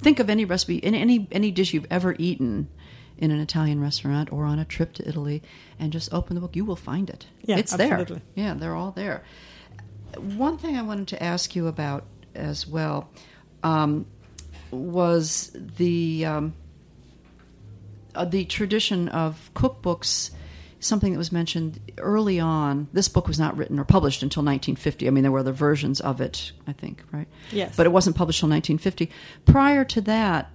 think 0.00 0.20
of 0.20 0.30
any 0.30 0.44
recipe, 0.44 0.76
in 0.76 0.94
any 0.94 1.26
any 1.32 1.50
dish 1.50 1.74
you've 1.74 1.86
ever 1.90 2.14
eaten 2.18 2.68
in 3.18 3.30
an 3.30 3.40
Italian 3.40 3.80
restaurant 3.80 4.32
or 4.32 4.44
on 4.44 4.58
a 4.58 4.64
trip 4.64 4.92
to 4.94 5.08
Italy, 5.08 5.42
and 5.80 5.92
just 5.92 6.12
open 6.12 6.36
the 6.36 6.40
book. 6.40 6.54
You 6.54 6.64
will 6.64 6.76
find 6.76 7.10
it. 7.10 7.26
Yeah, 7.42 7.58
it's 7.58 7.72
absolutely. 7.72 8.22
there. 8.34 8.44
Yeah, 8.44 8.54
they're 8.54 8.76
all 8.76 8.92
there. 8.92 9.24
One 10.18 10.58
thing 10.58 10.76
I 10.76 10.82
wanted 10.82 11.08
to 11.08 11.22
ask 11.22 11.54
you 11.56 11.66
about 11.66 12.04
as 12.34 12.66
well 12.66 13.08
um, 13.62 14.06
was 14.70 15.50
the. 15.54 16.24
Um, 16.26 16.54
uh, 18.14 18.24
the 18.24 18.44
tradition 18.44 19.08
of 19.08 19.50
cookbooks 19.54 20.30
something 20.78 21.12
that 21.12 21.18
was 21.18 21.32
mentioned 21.32 21.80
early 21.98 22.38
on 22.38 22.86
this 22.92 23.08
book 23.08 23.26
was 23.26 23.38
not 23.40 23.56
written 23.56 23.78
or 23.78 23.84
published 23.84 24.22
until 24.22 24.42
1950 24.42 25.08
i 25.08 25.10
mean 25.10 25.22
there 25.22 25.32
were 25.32 25.38
other 25.40 25.50
versions 25.52 26.00
of 26.00 26.20
it 26.20 26.52
i 26.66 26.72
think 26.72 27.02
right 27.10 27.26
Yes. 27.50 27.74
but 27.74 27.86
it 27.86 27.88
wasn't 27.90 28.14
published 28.16 28.38
until 28.42 28.54
1950 28.54 29.10
prior 29.50 29.84
to 29.84 30.00
that 30.02 30.50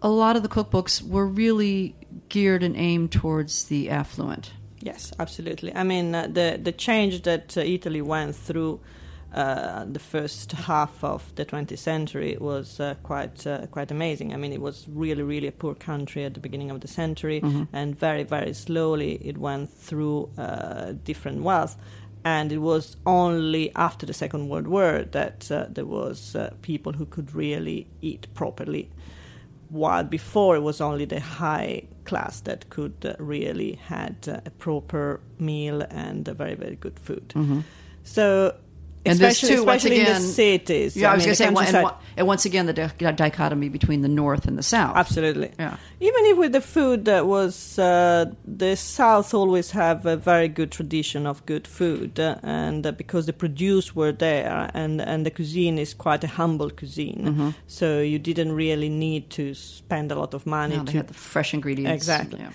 a 0.00 0.08
lot 0.08 0.36
of 0.36 0.42
the 0.42 0.48
cookbooks 0.48 1.02
were 1.06 1.26
really 1.26 1.94
geared 2.28 2.62
and 2.62 2.76
aimed 2.76 3.10
towards 3.12 3.64
the 3.64 3.90
affluent 3.90 4.52
Yes, 4.84 5.14
absolutely. 5.18 5.74
I 5.74 5.82
mean, 5.82 6.14
uh, 6.14 6.26
the 6.26 6.60
the 6.62 6.72
change 6.72 7.22
that 7.22 7.56
uh, 7.56 7.62
Italy 7.62 8.02
went 8.02 8.36
through 8.36 8.80
uh, 9.32 9.86
the 9.86 9.98
first 9.98 10.52
half 10.52 11.02
of 11.02 11.34
the 11.36 11.46
20th 11.46 11.78
century 11.78 12.36
was 12.38 12.78
uh, 12.80 12.94
quite 13.02 13.46
uh, 13.46 13.66
quite 13.68 13.90
amazing. 13.90 14.34
I 14.34 14.36
mean, 14.36 14.52
it 14.52 14.60
was 14.60 14.86
really 14.88 15.22
really 15.22 15.48
a 15.48 15.52
poor 15.52 15.74
country 15.74 16.24
at 16.24 16.34
the 16.34 16.40
beginning 16.40 16.70
of 16.70 16.80
the 16.80 16.88
century, 16.88 17.40
and 17.72 17.98
very 17.98 18.24
very 18.24 18.52
slowly 18.52 19.14
it 19.24 19.38
went 19.38 19.70
through 19.70 20.28
uh, 20.36 20.92
different 21.02 21.42
wealth. 21.42 21.76
And 22.26 22.52
it 22.52 22.58
was 22.58 22.96
only 23.04 23.70
after 23.74 24.06
the 24.06 24.14
Second 24.14 24.48
World 24.50 24.66
War 24.66 25.04
that 25.12 25.50
uh, 25.50 25.66
there 25.68 25.86
was 25.86 26.36
uh, 26.36 26.50
people 26.60 26.92
who 26.92 27.06
could 27.06 27.34
really 27.34 27.86
eat 28.02 28.26
properly 28.34 28.90
while 29.68 30.04
before 30.04 30.56
it 30.56 30.62
was 30.62 30.80
only 30.80 31.04
the 31.04 31.20
high 31.20 31.82
class 32.04 32.40
that 32.42 32.68
could 32.70 32.94
uh, 33.04 33.14
really 33.18 33.72
had 33.88 34.16
uh, 34.28 34.40
a 34.46 34.50
proper 34.50 35.20
meal 35.38 35.82
and 35.90 36.28
a 36.28 36.34
very 36.34 36.54
very 36.54 36.76
good 36.76 36.98
food. 36.98 37.32
So 38.02 38.54
And 39.06 39.18
this 39.18 39.34
especially, 39.42 39.56
too, 39.56 39.64
once 39.64 39.84
especially 39.84 40.00
in 40.00 40.06
again- 40.06 40.22
the 40.22 40.28
cities. 40.28 40.96
yeah 40.96 41.10
i, 41.10 41.14
was 41.14 41.20
mean, 41.20 41.26
going 41.26 41.54
to 41.54 41.72
say 41.72 41.82
one, 41.82 41.94
and, 42.16 42.26
once 42.26 42.44
again 42.46 42.66
the 42.66 42.72
di- 42.72 43.12
dichotomy 43.12 43.68
between 43.68 44.00
the 44.00 44.08
north 44.08 44.46
and 44.48 44.56
the 44.56 44.62
south 44.62 44.96
Absolutely. 44.96 45.50
Yeah. 45.58 45.76
Even 46.00 46.22
if 46.30 46.36
with 46.38 46.52
the 46.52 46.60
food 46.60 47.04
that 47.04 47.26
was 47.26 47.78
uh, 47.78 48.24
the 48.46 48.76
South 48.76 49.32
always 49.34 49.70
have 49.72 50.06
a 50.06 50.16
very 50.16 50.48
good 50.48 50.70
tradition 50.70 51.26
of 51.26 51.44
good 51.46 51.66
food, 51.66 52.18
uh, 52.20 52.36
and 52.42 52.86
uh, 52.86 52.92
because 52.92 53.24
the 53.26 53.32
produce 53.32 53.94
were 53.96 54.12
there, 54.12 54.70
and 54.74 55.00
and 55.00 55.24
the 55.26 55.30
cuisine 55.30 55.78
is 55.78 55.94
quite 55.94 56.22
a 56.24 56.28
humble 56.40 56.70
cuisine, 56.70 57.22
Mm-hmm. 57.24 57.50
so 57.66 58.00
you 58.00 58.18
didn't 58.18 58.52
really 58.52 58.88
need 58.88 59.30
to 59.38 59.54
spend 59.54 60.12
a 60.12 60.14
lot 60.14 60.34
of 60.34 60.44
money 60.46 60.76
they 60.78 60.92
to 60.92 60.96
had 60.98 61.08
the 61.08 61.14
fresh 61.14 61.54
ingredients 61.54 61.94
Exactly. 61.94 62.40
yeah. 62.40 62.50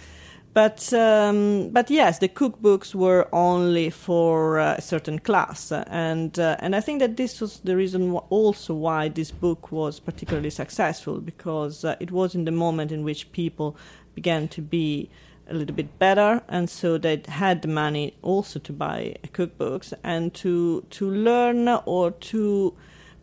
But 0.54 0.92
um, 0.94 1.70
but 1.70 1.92
yes, 1.92 2.18
the 2.20 2.28
cookbooks 2.28 2.96
were 2.96 3.28
only 3.32 3.92
for 3.92 4.60
uh, 4.60 4.76
a 4.78 4.82
certain 4.82 5.20
class, 5.20 5.72
and 5.72 6.40
uh, 6.40 6.56
and 6.60 6.76
I 6.76 6.82
think 6.82 7.00
that 7.02 7.18
this 7.18 7.40
was 7.40 7.60
the 7.60 7.76
reason 7.76 8.14
also 8.30 8.74
why 8.74 9.10
this 9.10 9.30
book 9.30 9.72
was 9.72 10.00
particularly 10.00 10.50
successful 10.50 11.20
because 11.22 11.86
uh, 11.86 11.96
it 12.00 12.12
was 12.12 12.34
in 12.34 12.46
the 12.46 12.52
moment 12.52 12.92
in 12.92 13.04
which 13.04 13.32
people 13.32 13.78
began 14.16 14.48
to 14.48 14.62
be 14.62 15.10
a 15.48 15.54
little 15.54 15.76
bit 15.76 16.00
better, 16.00 16.42
and 16.48 16.68
so 16.68 16.98
they 16.98 17.22
had 17.28 17.62
the 17.62 17.68
money 17.68 18.16
also 18.24 18.60
to 18.60 18.74
buy 18.74 19.16
cookbooks. 19.34 19.94
And 20.04 20.34
to 20.36 20.84
to 20.90 21.12
learn 21.12 21.68
or 21.86 22.10
to 22.10 22.74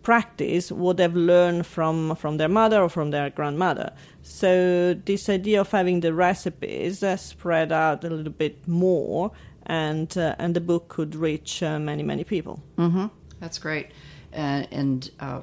practice 0.06 0.70
what 0.70 0.98
they've 0.98 1.16
learned 1.16 1.66
from 1.66 2.14
from 2.14 2.36
their 2.36 2.48
mother 2.48 2.80
or 2.80 2.88
from 2.88 3.10
their 3.10 3.28
grandmother. 3.28 3.90
So 4.22 4.94
this 4.94 5.28
idea 5.28 5.60
of 5.60 5.70
having 5.72 6.00
the 6.00 6.12
recipes 6.14 7.02
uh, 7.02 7.16
spread 7.16 7.72
out 7.72 8.04
a 8.04 8.08
little 8.10 8.32
bit 8.32 8.68
more, 8.68 9.32
and 9.66 10.16
uh, 10.16 10.36
and 10.38 10.54
the 10.54 10.60
book 10.60 10.86
could 10.86 11.16
reach 11.16 11.60
uh, 11.60 11.80
many 11.80 12.04
many 12.04 12.22
people. 12.22 12.62
Mm-hmm. 12.78 13.06
That's 13.40 13.58
great. 13.58 13.86
Uh, 14.32 14.62
and 14.70 15.10
uh, 15.18 15.40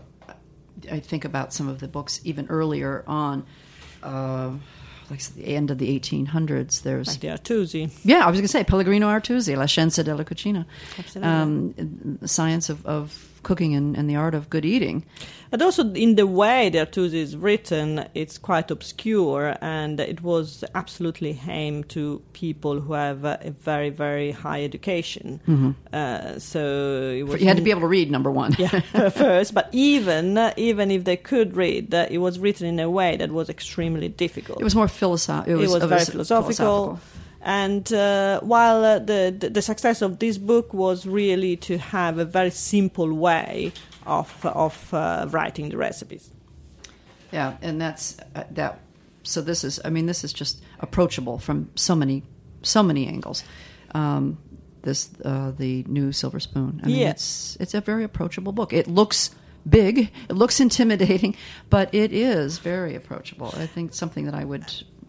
I 0.90 1.00
think 1.02 1.26
about 1.26 1.52
some 1.54 1.68
of 1.68 1.80
the 1.80 1.90
books 1.90 2.22
even 2.24 2.48
earlier 2.48 3.04
on, 3.06 3.46
uh, 4.02 4.52
like 5.10 5.20
the 5.36 5.56
end 5.58 5.72
of 5.72 5.78
the 5.78 6.00
1800s. 6.00 6.84
There's 6.84 7.08
Like 7.10 7.20
the 7.20 7.28
Artusi. 7.28 7.92
yeah, 8.06 8.26
I 8.26 8.30
was 8.30 8.38
going 8.38 8.48
to 8.48 8.56
say 8.58 8.64
Pellegrino 8.64 9.08
Artusi, 9.10 9.58
La 9.58 9.66
Scienza 9.66 10.04
della 10.06 10.24
Cucina, 10.24 10.66
Absolutely. 10.98 11.34
um, 11.34 11.74
the 12.22 12.28
science 12.30 12.70
of, 12.70 12.86
of 12.86 13.33
cooking 13.44 13.76
and, 13.76 13.96
and 13.98 14.10
the 14.10 14.16
art 14.16 14.34
of 14.34 14.50
good 14.50 14.66
eating. 14.66 15.06
And 15.52 15.62
also 15.62 15.94
in 15.94 16.16
the 16.16 16.26
way 16.26 16.70
the 16.70 16.80
Artusi 16.80 17.14
is 17.16 17.38
written, 17.38 18.06
it's 18.16 18.40
quite 18.40 18.72
obscure, 18.72 19.56
and 19.62 20.00
it 20.00 20.24
was 20.24 20.64
absolutely 20.74 21.40
aimed 21.48 21.90
to 21.90 22.24
people 22.34 22.80
who 22.82 22.94
have 22.94 23.24
a 23.24 23.54
very 23.60 23.92
very 23.92 24.32
high 24.32 24.64
education. 24.64 25.40
Uh, 25.94 26.40
so 26.40 27.14
it 27.16 27.24
was 27.28 27.40
You 27.40 27.48
had 27.48 27.58
to 27.58 27.64
be 27.64 27.70
able 27.70 27.82
to 27.82 27.88
read 27.88 28.10
number 28.10 28.32
one. 28.32 28.56
yeah, 28.58 28.80
first, 29.10 29.54
but 29.54 29.70
even 29.72 30.40
even 30.58 30.90
if 30.90 31.04
they 31.04 31.18
could 31.18 31.56
read, 31.56 31.94
it 31.94 32.18
was 32.20 32.40
written 32.40 32.66
in 32.68 32.80
a 32.80 32.90
way 32.90 33.16
that 33.18 33.32
was 33.32 33.48
extremely 33.50 34.10
difficult. 34.10 34.60
It 34.60 34.64
was 34.64 34.76
more 34.76 34.88
philosophical. 34.88 35.54
It 35.54 35.62
was 35.62 35.76
of 35.76 35.84
a 35.84 35.88
very 35.88 36.02
s- 36.02 36.10
philosophical. 36.10 37.00
And 37.46 37.92
uh, 37.92 38.40
while 38.40 38.86
uh, 38.86 39.00
the, 39.00 39.36
the 39.38 39.50
the 39.50 39.62
success 39.62 40.02
of 40.02 40.18
this 40.20 40.38
book 40.38 40.74
was 40.74 41.06
really 41.06 41.58
to 41.58 41.78
have 41.78 42.18
a 42.18 42.26
very 42.26 42.52
simple 42.52 43.14
way 43.14 43.74
of 44.06 44.46
of 44.46 44.94
uh, 44.94 45.28
writing 45.30 45.70
the 45.70 45.78
recipes. 45.78 46.32
Yeah, 47.34 47.58
and 47.62 47.82
that's 47.82 48.18
uh, 48.36 48.44
that. 48.52 48.80
So 49.24 49.42
this 49.42 49.64
is, 49.64 49.80
I 49.86 49.90
mean, 49.90 50.06
this 50.06 50.24
is 50.24 50.34
just 50.34 50.62
approachable 50.80 51.38
from 51.40 51.70
so 51.76 51.96
many, 51.96 52.24
so 52.62 52.84
many 52.84 53.08
angles. 53.08 53.44
Um, 53.96 54.38
this 54.84 55.10
uh, 55.26 55.52
the 55.58 55.84
new 55.88 56.12
Silver 56.12 56.40
Spoon. 56.40 56.80
I 56.84 56.88
mean, 56.88 56.96
Yeah. 56.98 57.10
it's 57.12 57.58
it's 57.60 57.74
a 57.74 57.82
very 57.82 58.04
approachable 58.04 58.52
book. 58.54 58.72
It 58.74 58.88
looks 58.88 59.32
big, 59.68 60.12
it 60.30 60.36
looks 60.36 60.60
intimidating, 60.68 61.36
but 61.70 61.94
it 61.94 62.12
is 62.14 62.60
very 62.60 62.96
approachable. 62.96 63.54
I 63.58 63.66
think 63.68 63.94
something 63.94 64.26
that 64.26 64.36
I 64.36 64.46
would. 64.46 64.64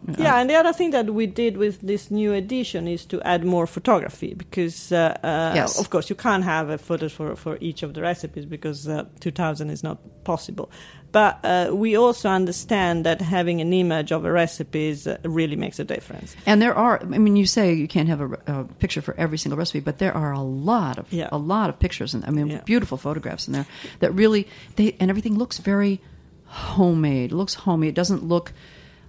Uh, 0.08 0.14
Yeah, 0.18 0.38
and 0.40 0.48
the 0.50 0.54
other 0.54 0.72
thing 0.72 0.90
that 0.92 1.06
we 1.14 1.26
did 1.26 1.56
with 1.56 1.80
this 1.80 2.10
new 2.10 2.32
edition 2.32 2.86
is 2.88 3.06
to 3.06 3.20
add 3.22 3.44
more 3.44 3.66
photography 3.66 4.34
because, 4.34 4.92
uh, 4.92 5.16
uh, 5.22 5.52
Yes. 5.54 5.78
of 5.80 5.88
course, 5.90 6.08
you 6.10 6.16
can't 6.16 6.44
have 6.44 6.68
a 6.70 6.78
photo 6.78 7.08
for, 7.08 7.36
for 7.36 7.56
each 7.60 7.82
of 7.82 7.94
the 7.94 8.00
recipes 8.02 8.44
because 8.44 8.88
uh, 8.88 9.04
2000 9.20 9.70
is 9.70 9.82
not 9.82 9.98
possible. 10.24 10.68
But 11.12 11.38
uh, 11.44 11.70
we 11.72 11.96
also 11.96 12.28
understand 12.28 13.04
that 13.06 13.20
having 13.20 13.60
an 13.60 13.72
image 13.72 14.10
of 14.10 14.24
a 14.24 14.32
recipe 14.32 14.88
is, 14.88 15.06
uh, 15.06 15.16
really 15.22 15.54
makes 15.56 15.78
a 15.78 15.84
difference. 15.84 16.34
And 16.44 16.60
there 16.60 16.74
are, 16.74 17.00
I 17.00 17.18
mean, 17.18 17.36
you 17.36 17.46
say 17.46 17.72
you 17.72 17.86
can't 17.86 18.08
have 18.08 18.20
a, 18.20 18.30
a 18.46 18.64
picture 18.80 19.00
for 19.00 19.14
every 19.16 19.38
single 19.38 19.56
recipe, 19.56 19.78
but 19.80 19.98
there 19.98 20.12
are 20.12 20.32
a 20.32 20.42
lot 20.42 20.98
of 20.98 21.12
Yeah. 21.12 21.28
a 21.30 21.38
lot 21.38 21.70
of 21.70 21.78
pictures, 21.78 22.14
and 22.14 22.24
I 22.26 22.30
mean, 22.30 22.48
Yeah. 22.48 22.62
beautiful 22.64 22.98
photographs 22.98 23.46
in 23.46 23.52
there 23.52 23.66
that 24.00 24.10
really 24.12 24.48
they 24.76 24.96
and 24.98 25.08
everything 25.08 25.38
looks 25.38 25.58
very 25.58 26.00
homemade. 26.46 27.30
It 27.32 27.36
looks 27.36 27.54
homey. 27.54 27.88
It 27.88 27.94
doesn't 27.94 28.24
look 28.24 28.52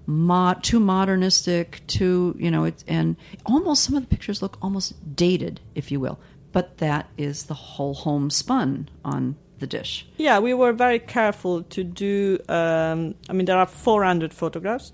mod, 0.06 0.64
too 0.64 0.80
modernistic, 0.80 1.86
too 1.88 2.36
you 2.38 2.52
know. 2.52 2.66
It's 2.66 2.84
and 2.88 3.16
almost 3.46 3.84
some 3.84 3.96
of 3.96 4.04
the 4.04 4.08
pictures 4.08 4.42
look 4.42 4.58
almost 4.62 4.94
dated, 5.16 5.60
if 5.74 5.92
you 5.92 6.00
will. 6.00 6.20
But 6.52 6.78
that 6.78 7.10
is 7.18 7.44
the 7.44 7.54
whole 7.54 7.94
homespun 7.94 8.90
on 9.04 9.36
the 9.60 9.68
dish. 9.68 10.08
Yeah, 10.18 10.40
we 10.40 10.54
were 10.54 10.74
very 10.74 11.00
careful 11.00 11.64
to 11.64 11.84
do. 11.84 12.40
Um, 12.48 13.16
I 13.30 13.34
mean, 13.34 13.46
there 13.46 13.58
are 13.58 13.66
400 13.66 14.34
photographs, 14.34 14.92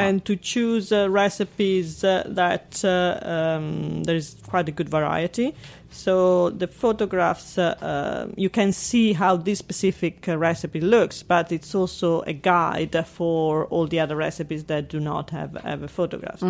And 0.00 0.24
to 0.24 0.36
choose 0.36 0.92
uh, 0.92 1.08
recipes 1.10 2.02
uh, 2.02 2.24
that 2.26 2.84
uh, 2.84 3.18
um, 3.22 4.04
there 4.04 4.16
is 4.16 4.36
quite 4.46 4.68
a 4.68 4.72
good 4.72 4.88
variety. 4.88 5.54
So 5.90 6.50
the 6.50 6.66
photographs, 6.66 7.56
uh, 7.56 7.74
uh, 7.80 8.28
you 8.36 8.50
can 8.50 8.72
see 8.72 9.14
how 9.14 9.36
this 9.36 9.58
specific 9.58 10.28
uh, 10.28 10.36
recipe 10.36 10.80
looks, 10.80 11.22
but 11.22 11.50
it's 11.50 11.74
also 11.74 12.20
a 12.22 12.34
guide 12.34 13.06
for 13.06 13.64
all 13.66 13.86
the 13.86 14.00
other 14.00 14.16
recipes 14.16 14.64
that 14.64 14.88
do 14.88 15.00
not 15.00 15.30
have 15.30 15.54
have 15.62 15.82
a 15.82 15.88
photographs. 15.88 16.42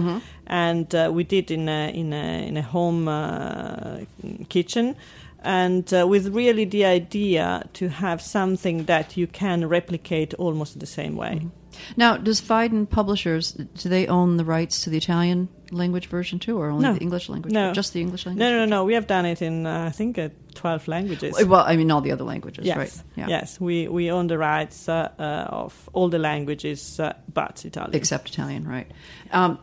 And 0.46 0.92
uh, 0.94 1.10
we 1.12 1.22
did 1.22 1.50
in 1.50 1.68
a 1.68 1.90
in 1.94 2.12
a 2.12 2.48
in 2.48 2.56
a 2.56 2.62
home 2.62 3.08
uh, 3.08 4.00
kitchen. 4.48 4.96
and 5.46 5.94
uh, 5.94 6.04
with 6.08 6.26
really 6.34 6.64
the 6.64 6.84
idea 6.84 7.68
to 7.72 7.88
have 7.88 8.20
something 8.20 8.84
that 8.86 9.16
you 9.16 9.26
can 9.28 9.68
replicate 9.68 10.34
almost 10.34 10.80
the 10.80 10.86
same 10.86 11.14
way. 11.16 11.36
Mm-hmm. 11.36 11.48
Now, 11.96 12.16
does 12.16 12.40
Phaidon 12.40 12.86
Publishers 12.88 13.52
do 13.52 13.88
they 13.88 14.06
own 14.06 14.36
the 14.36 14.44
rights 14.44 14.82
to 14.82 14.90
the 14.90 14.96
Italian 14.96 15.48
language 15.70 16.06
version 16.06 16.38
too, 16.38 16.58
or 16.58 16.70
only 16.70 16.84
No. 16.84 16.94
the 16.94 17.00
English 17.00 17.28
language? 17.28 17.52
No. 17.52 17.72
just 17.72 17.92
the 17.92 18.00
English 18.00 18.26
language. 18.26 18.40
No, 18.40 18.50
no, 18.50 18.58
no, 18.60 18.64
no. 18.64 18.84
We 18.84 18.94
have 18.94 19.06
done 19.06 19.26
it 19.26 19.42
in 19.42 19.66
uh, 19.66 19.86
I 19.88 19.90
think 19.90 20.18
uh, 20.18 20.28
twelve 20.54 20.86
languages. 20.88 21.34
Well, 21.46 21.64
I 21.66 21.76
mean 21.76 21.90
all 21.90 22.00
the 22.00 22.12
other 22.12 22.24
languages, 22.24 22.64
yes, 22.66 22.76
right? 22.76 23.02
Yeah. 23.16 23.28
yes. 23.28 23.60
We 23.60 23.88
we 23.88 24.10
own 24.10 24.26
the 24.28 24.38
rights 24.38 24.88
uh, 24.88 25.10
uh, 25.18 25.22
of 25.48 25.88
all 25.92 26.08
the 26.08 26.18
languages 26.18 27.00
uh, 27.00 27.12
but 27.32 27.64
Italian. 27.64 27.94
except 27.94 28.28
Italian, 28.28 28.66
right? 28.68 28.90
Um, 29.32 29.58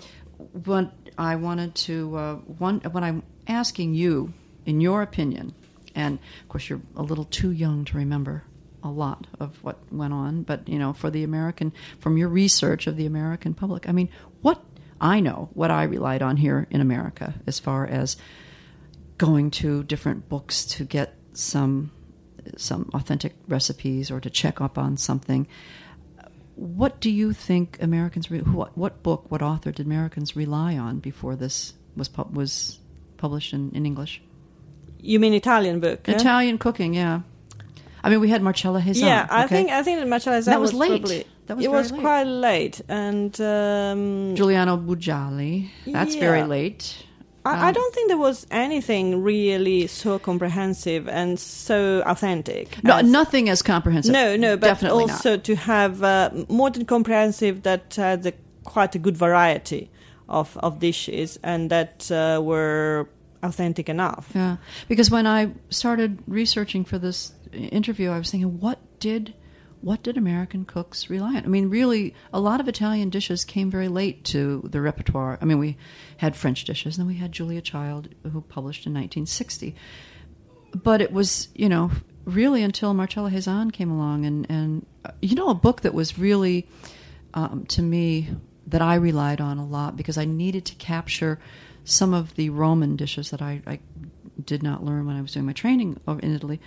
what 0.65 0.91
I 1.17 1.35
wanted 1.35 1.75
to 1.87 2.15
uh, 2.17 2.35
one 2.59 2.79
when 2.91 3.03
I'm 3.03 3.23
asking 3.47 3.93
you, 3.95 4.33
in 4.65 4.81
your 4.81 5.01
opinion, 5.01 5.53
and 5.95 6.19
of 6.41 6.49
course 6.49 6.69
you're 6.69 6.81
a 6.95 7.03
little 7.03 7.25
too 7.25 7.51
young 7.51 7.85
to 7.85 7.97
remember 7.97 8.43
a 8.83 8.89
lot 8.89 9.27
of 9.39 9.63
what 9.63 9.79
went 9.91 10.13
on, 10.13 10.43
but 10.43 10.67
you 10.67 10.77
know, 10.77 10.93
for 10.93 11.09
the 11.09 11.23
American, 11.23 11.73
from 11.99 12.17
your 12.17 12.29
research 12.29 12.87
of 12.87 12.97
the 12.97 13.05
American 13.05 13.53
public, 13.53 13.87
I 13.87 13.91
mean, 13.91 14.09
what 14.41 14.63
I 14.99 15.19
know, 15.19 15.49
what 15.53 15.71
I 15.71 15.83
relied 15.83 16.21
on 16.21 16.37
here 16.37 16.67
in 16.69 16.81
America, 16.81 17.33
as 17.47 17.59
far 17.59 17.85
as 17.85 18.17
going 19.17 19.51
to 19.51 19.83
different 19.83 20.29
books 20.29 20.65
to 20.65 20.83
get 20.83 21.15
some 21.33 21.91
some 22.57 22.89
authentic 22.93 23.33
recipes 23.47 24.11
or 24.11 24.19
to 24.19 24.29
check 24.29 24.61
up 24.61 24.77
on 24.77 24.97
something. 24.97 25.47
What 26.55 26.99
do 26.99 27.09
you 27.09 27.33
think 27.33 27.77
Americans? 27.81 28.29
Re- 28.29 28.39
what 28.39 28.77
what 28.77 29.01
book, 29.01 29.25
what 29.29 29.41
author 29.41 29.71
did 29.71 29.85
Americans 29.85 30.35
rely 30.35 30.77
on 30.77 30.99
before 30.99 31.35
this 31.35 31.73
was 31.95 32.09
pub- 32.09 32.35
was 32.35 32.79
published 33.17 33.53
in, 33.53 33.71
in 33.71 33.85
English? 33.85 34.21
You 34.99 35.19
mean 35.19 35.33
Italian 35.33 35.79
book? 35.79 36.07
Italian 36.07 36.57
cooking, 36.57 36.93
yeah. 36.93 37.21
I 38.03 38.09
mean, 38.09 38.19
we 38.19 38.29
had 38.29 38.41
Marcella 38.41 38.81
Hazan. 38.81 39.01
Yeah, 39.05 39.27
I 39.29 39.45
okay? 39.45 39.55
think 39.55 39.69
I 39.71 39.81
think 39.83 39.99
that 39.99 40.07
Marcella 40.07 40.41
That 40.41 40.59
was 40.59 40.73
was 40.73 40.79
late. 40.79 40.89
Probably, 41.01 41.25
That 41.47 41.57
was 41.57 41.65
it 41.65 41.71
was 41.71 41.91
late. 41.91 42.01
quite 42.01 42.23
late, 42.27 42.81
and 42.89 43.39
um, 43.41 44.35
Giuliano 44.35 44.77
Bugialli. 44.77 45.69
That's 45.87 46.15
very 46.15 46.43
late. 46.43 47.05
I, 47.45 47.65
I 47.65 47.67
Um, 47.69 47.73
don't 47.73 47.93
think 47.93 48.07
there 48.07 48.17
was 48.17 48.47
anything 48.51 49.21
really 49.21 49.87
so 49.87 50.17
comprehensive 50.19 51.09
and 51.09 51.37
so 51.39 52.01
authentic. 52.05 52.81
No, 52.83 52.97
as- 52.97 53.09
nothing 53.09 53.49
as 53.49 53.61
comprehensive. 53.61 54.13
No, 54.13 54.35
no, 54.37 54.55
but 54.57 54.67
definitely 54.67 55.03
also 55.03 55.31
not. 55.35 55.43
to 55.45 55.55
have 55.55 56.03
uh, 56.03 56.29
more 56.49 56.69
than 56.71 56.85
comprehensive 56.85 57.63
that 57.63 57.95
had 57.95 58.25
a, 58.25 58.33
quite 58.63 58.95
a 58.95 58.99
good 58.99 59.17
variety 59.17 59.89
of, 60.29 60.57
of 60.63 60.79
dishes 60.79 61.37
and 61.43 61.69
that 61.69 62.09
uh, 62.11 62.41
were 62.41 63.09
authentic 63.41 63.89
enough. 63.89 64.31
Yeah, 64.33 64.55
because 64.87 65.11
when 65.11 65.27
I 65.27 65.51
started 65.69 66.19
researching 66.27 66.85
for 66.85 66.97
this 66.97 67.33
interview, 67.53 68.09
I 68.09 68.17
was 68.17 68.31
thinking, 68.31 68.59
what 68.59 68.79
did 68.99 69.33
what 69.81 70.01
did 70.01 70.15
American 70.15 70.63
cooks 70.63 71.09
rely 71.09 71.35
on? 71.35 71.43
I 71.43 71.47
mean, 71.47 71.69
really, 71.69 72.15
a 72.31 72.39
lot 72.39 72.61
of 72.61 72.69
Italian 72.69 73.09
dishes 73.09 73.43
came 73.43 73.69
very 73.69 73.89
late 73.89 74.23
to 74.25 74.61
the 74.71 74.79
repertoire. 74.79 75.37
I 75.41 75.45
mean, 75.45 75.59
we 75.59 75.75
had 76.15 76.37
French 76.37 76.63
dishes, 76.63 76.97
and 76.97 77.01
then 77.01 77.13
we 77.13 77.19
had 77.19 77.33
Julia 77.33 77.59
Child, 77.59 78.07
who 78.23 78.39
published 78.39 78.85
in 78.85 78.93
1960. 78.93 79.75
But 80.73 81.01
it 81.01 81.11
was, 81.11 81.49
you 81.53 81.67
know, 81.67 81.91
really 82.23 82.63
until 82.63 82.93
Marcella 82.93 83.29
Hazan 83.29 83.73
came 83.73 83.91
along, 83.91 84.25
and 84.25 84.49
and 84.49 84.85
uh, 85.03 85.11
you 85.21 85.35
know, 85.35 85.49
a 85.49 85.55
book 85.55 85.81
that 85.81 85.93
was 85.93 86.17
really 86.17 86.65
um, 87.33 87.65
to 87.67 87.81
me 87.81 88.29
that 88.67 88.81
I 88.81 88.95
relied 88.95 89.41
on 89.41 89.57
a 89.57 89.65
lot 89.65 89.97
because 89.97 90.17
I 90.17 90.23
needed 90.23 90.65
to 90.67 90.75
capture 90.75 91.39
some 91.83 92.13
of 92.13 92.35
the 92.35 92.49
Roman 92.49 92.95
dishes 92.95 93.31
that 93.31 93.41
I, 93.41 93.61
I 93.67 93.79
did 94.43 94.63
not 94.63 94.83
learn 94.83 95.05
when 95.05 95.15
I 95.15 95.21
was 95.21 95.33
doing 95.33 95.45
my 95.45 95.53
training 95.53 95.99
in 96.07 96.33
Italy. 96.33 96.61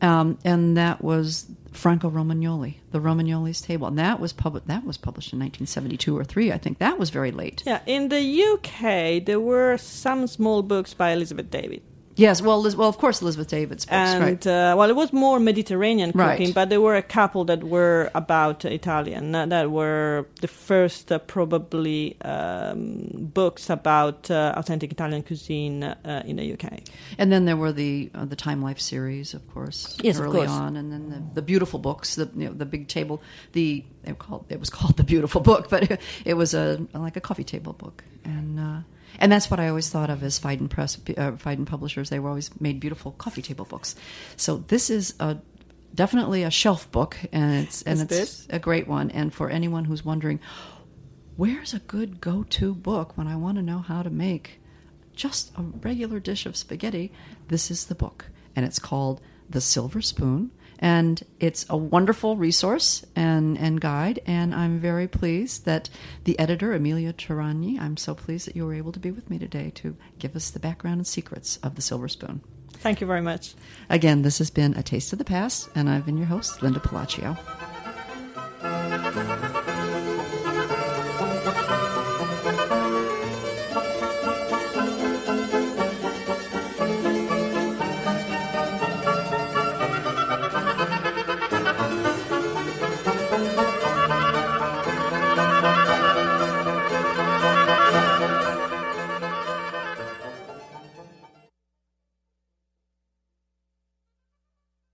Um, 0.00 0.38
and 0.44 0.76
that 0.76 1.02
was 1.02 1.46
Franco 1.72 2.10
Romagnoli, 2.10 2.76
the 2.90 3.00
Romagnoli's 3.00 3.60
Table, 3.60 3.86
and 3.86 3.98
that 3.98 4.20
was 4.20 4.32
published. 4.32 4.66
That 4.66 4.84
was 4.84 4.96
published 4.96 5.32
in 5.32 5.38
1972 5.38 6.16
or 6.16 6.24
three, 6.24 6.52
I 6.52 6.58
think. 6.58 6.78
That 6.78 6.98
was 6.98 7.10
very 7.10 7.32
late. 7.32 7.62
Yeah, 7.66 7.80
in 7.86 8.08
the 8.08 8.42
UK, 8.44 9.24
there 9.24 9.40
were 9.40 9.76
some 9.76 10.26
small 10.26 10.62
books 10.62 10.94
by 10.94 11.10
Elizabeth 11.10 11.50
David. 11.50 11.82
Yes, 12.16 12.40
well, 12.40 12.60
Liz, 12.60 12.76
well, 12.76 12.88
of 12.88 12.96
course, 12.98 13.20
Elizabeth 13.22 13.48
David's 13.48 13.84
books, 13.86 13.92
and 13.96 14.22
right? 14.22 14.46
uh, 14.46 14.74
well, 14.78 14.88
it 14.88 14.94
was 14.94 15.12
more 15.12 15.40
Mediterranean 15.40 16.12
Right. 16.14 16.38
cooking, 16.38 16.52
but 16.52 16.68
there 16.68 16.80
were 16.80 16.94
a 16.94 17.02
couple 17.02 17.44
that 17.46 17.64
were 17.64 18.08
about 18.14 18.64
Italian. 18.64 19.34
uh, 19.34 19.46
That 19.46 19.70
were 19.72 20.26
the 20.40 20.46
first, 20.46 21.10
uh, 21.10 21.18
probably, 21.18 22.16
um, 22.22 23.08
books 23.34 23.68
about 23.68 24.30
uh, 24.30 24.52
authentic 24.56 24.92
Italian 24.92 25.22
cuisine 25.24 25.82
uh, 25.82 26.22
in 26.24 26.36
the 26.36 26.52
UK. 26.52 26.82
And 27.18 27.32
then 27.32 27.46
there 27.46 27.56
were 27.56 27.72
the 27.72 28.10
uh, 28.14 28.24
the 28.26 28.36
Time 28.36 28.62
Life 28.62 28.78
series, 28.78 29.34
of 29.34 29.42
course, 29.52 29.96
Yes, 30.00 30.20
early 30.20 30.38
course. 30.46 30.50
on, 30.50 30.76
and 30.76 30.92
then 30.92 31.10
the, 31.10 31.40
the 31.40 31.42
beautiful 31.42 31.80
books, 31.80 32.14
the 32.14 32.30
you 32.36 32.46
know, 32.46 32.52
the 32.52 32.66
big 32.66 32.86
table, 32.86 33.20
the 33.52 33.84
they 34.04 34.12
were 34.12 34.16
called 34.18 34.44
it 34.50 34.60
was 34.60 34.70
called 34.70 34.96
the 34.96 35.04
beautiful 35.04 35.40
book, 35.40 35.68
but 35.74 35.90
it, 35.90 36.00
it 36.24 36.34
was 36.34 36.54
a 36.54 36.78
like 36.94 37.16
a 37.16 37.20
coffee 37.20 37.44
table 37.44 37.72
book, 37.72 38.04
and 38.24 38.60
uh, 38.60 38.78
and 39.18 39.30
that's 39.30 39.50
what 39.50 39.60
I 39.60 39.68
always 39.68 39.90
thought 39.90 40.10
of 40.10 40.22
as 40.22 40.38
Phaidon 40.38 40.68
Press, 40.68 40.96
uh, 40.96 41.32
Phaidon 41.32 41.66
publishers. 41.66 42.10
They 42.10 42.18
were 42.18 42.28
always 42.28 42.50
made 42.60 42.80
beautiful 42.80 43.12
coffee 43.12 43.42
table 43.42 43.64
books. 43.64 43.94
So 44.36 44.58
this 44.58 44.90
is 44.90 45.14
a 45.20 45.38
definitely 45.94 46.42
a 46.42 46.50
shelf 46.50 46.90
book, 46.90 47.16
and 47.32 47.64
it's 47.64 47.82
and 47.82 48.00
That's 48.00 48.12
it's 48.12 48.46
a 48.50 48.58
great 48.58 48.88
one. 48.88 49.10
And 49.10 49.32
for 49.32 49.50
anyone 49.50 49.84
who's 49.84 50.04
wondering, 50.04 50.40
where's 51.36 51.74
a 51.74 51.78
good 51.80 52.20
go-to 52.20 52.74
book 52.74 53.16
when 53.16 53.26
I 53.26 53.36
want 53.36 53.56
to 53.58 53.62
know 53.62 53.78
how 53.78 54.02
to 54.02 54.10
make 54.10 54.60
just 55.14 55.52
a 55.56 55.62
regular 55.62 56.20
dish 56.20 56.46
of 56.46 56.56
spaghetti, 56.56 57.12
this 57.48 57.70
is 57.70 57.86
the 57.86 57.94
book. 57.94 58.26
And 58.56 58.64
it's 58.64 58.78
called 58.78 59.20
The 59.48 59.60
Silver 59.60 60.00
Spoon. 60.02 60.50
And 60.78 61.22
it's 61.40 61.66
a 61.68 61.76
wonderful 61.76 62.36
resource 62.36 63.04
and, 63.14 63.56
and 63.58 63.80
guide. 63.80 64.20
And 64.26 64.54
I'm 64.54 64.78
very 64.78 65.08
pleased 65.08 65.64
that 65.64 65.88
the 66.24 66.38
editor, 66.38 66.72
Emilia 66.72 67.12
Terragni, 67.12 67.80
I'm 67.80 67.96
so 67.96 68.14
pleased 68.14 68.46
that 68.46 68.56
you 68.56 68.66
were 68.66 68.74
able 68.74 68.92
to 68.92 69.00
be 69.00 69.10
with 69.10 69.30
me 69.30 69.38
today 69.38 69.70
to 69.76 69.96
give 70.18 70.36
us 70.36 70.50
the 70.50 70.60
background 70.60 70.98
and 70.98 71.06
secrets 71.06 71.58
of 71.62 71.74
The 71.74 71.82
Silver 71.82 72.08
Spoon. 72.08 72.40
Thank 72.72 73.00
you 73.00 73.06
very 73.06 73.22
much. 73.22 73.54
Again, 73.88 74.22
this 74.22 74.38
has 74.38 74.50
been 74.50 74.74
A 74.74 74.82
Taste 74.82 75.12
of 75.12 75.18
the 75.18 75.24
Past, 75.24 75.68
and 75.74 75.88
I've 75.88 76.04
been 76.04 76.18
your 76.18 76.26
host, 76.26 76.62
Linda 76.62 76.80
Pelaccio. 76.80 77.38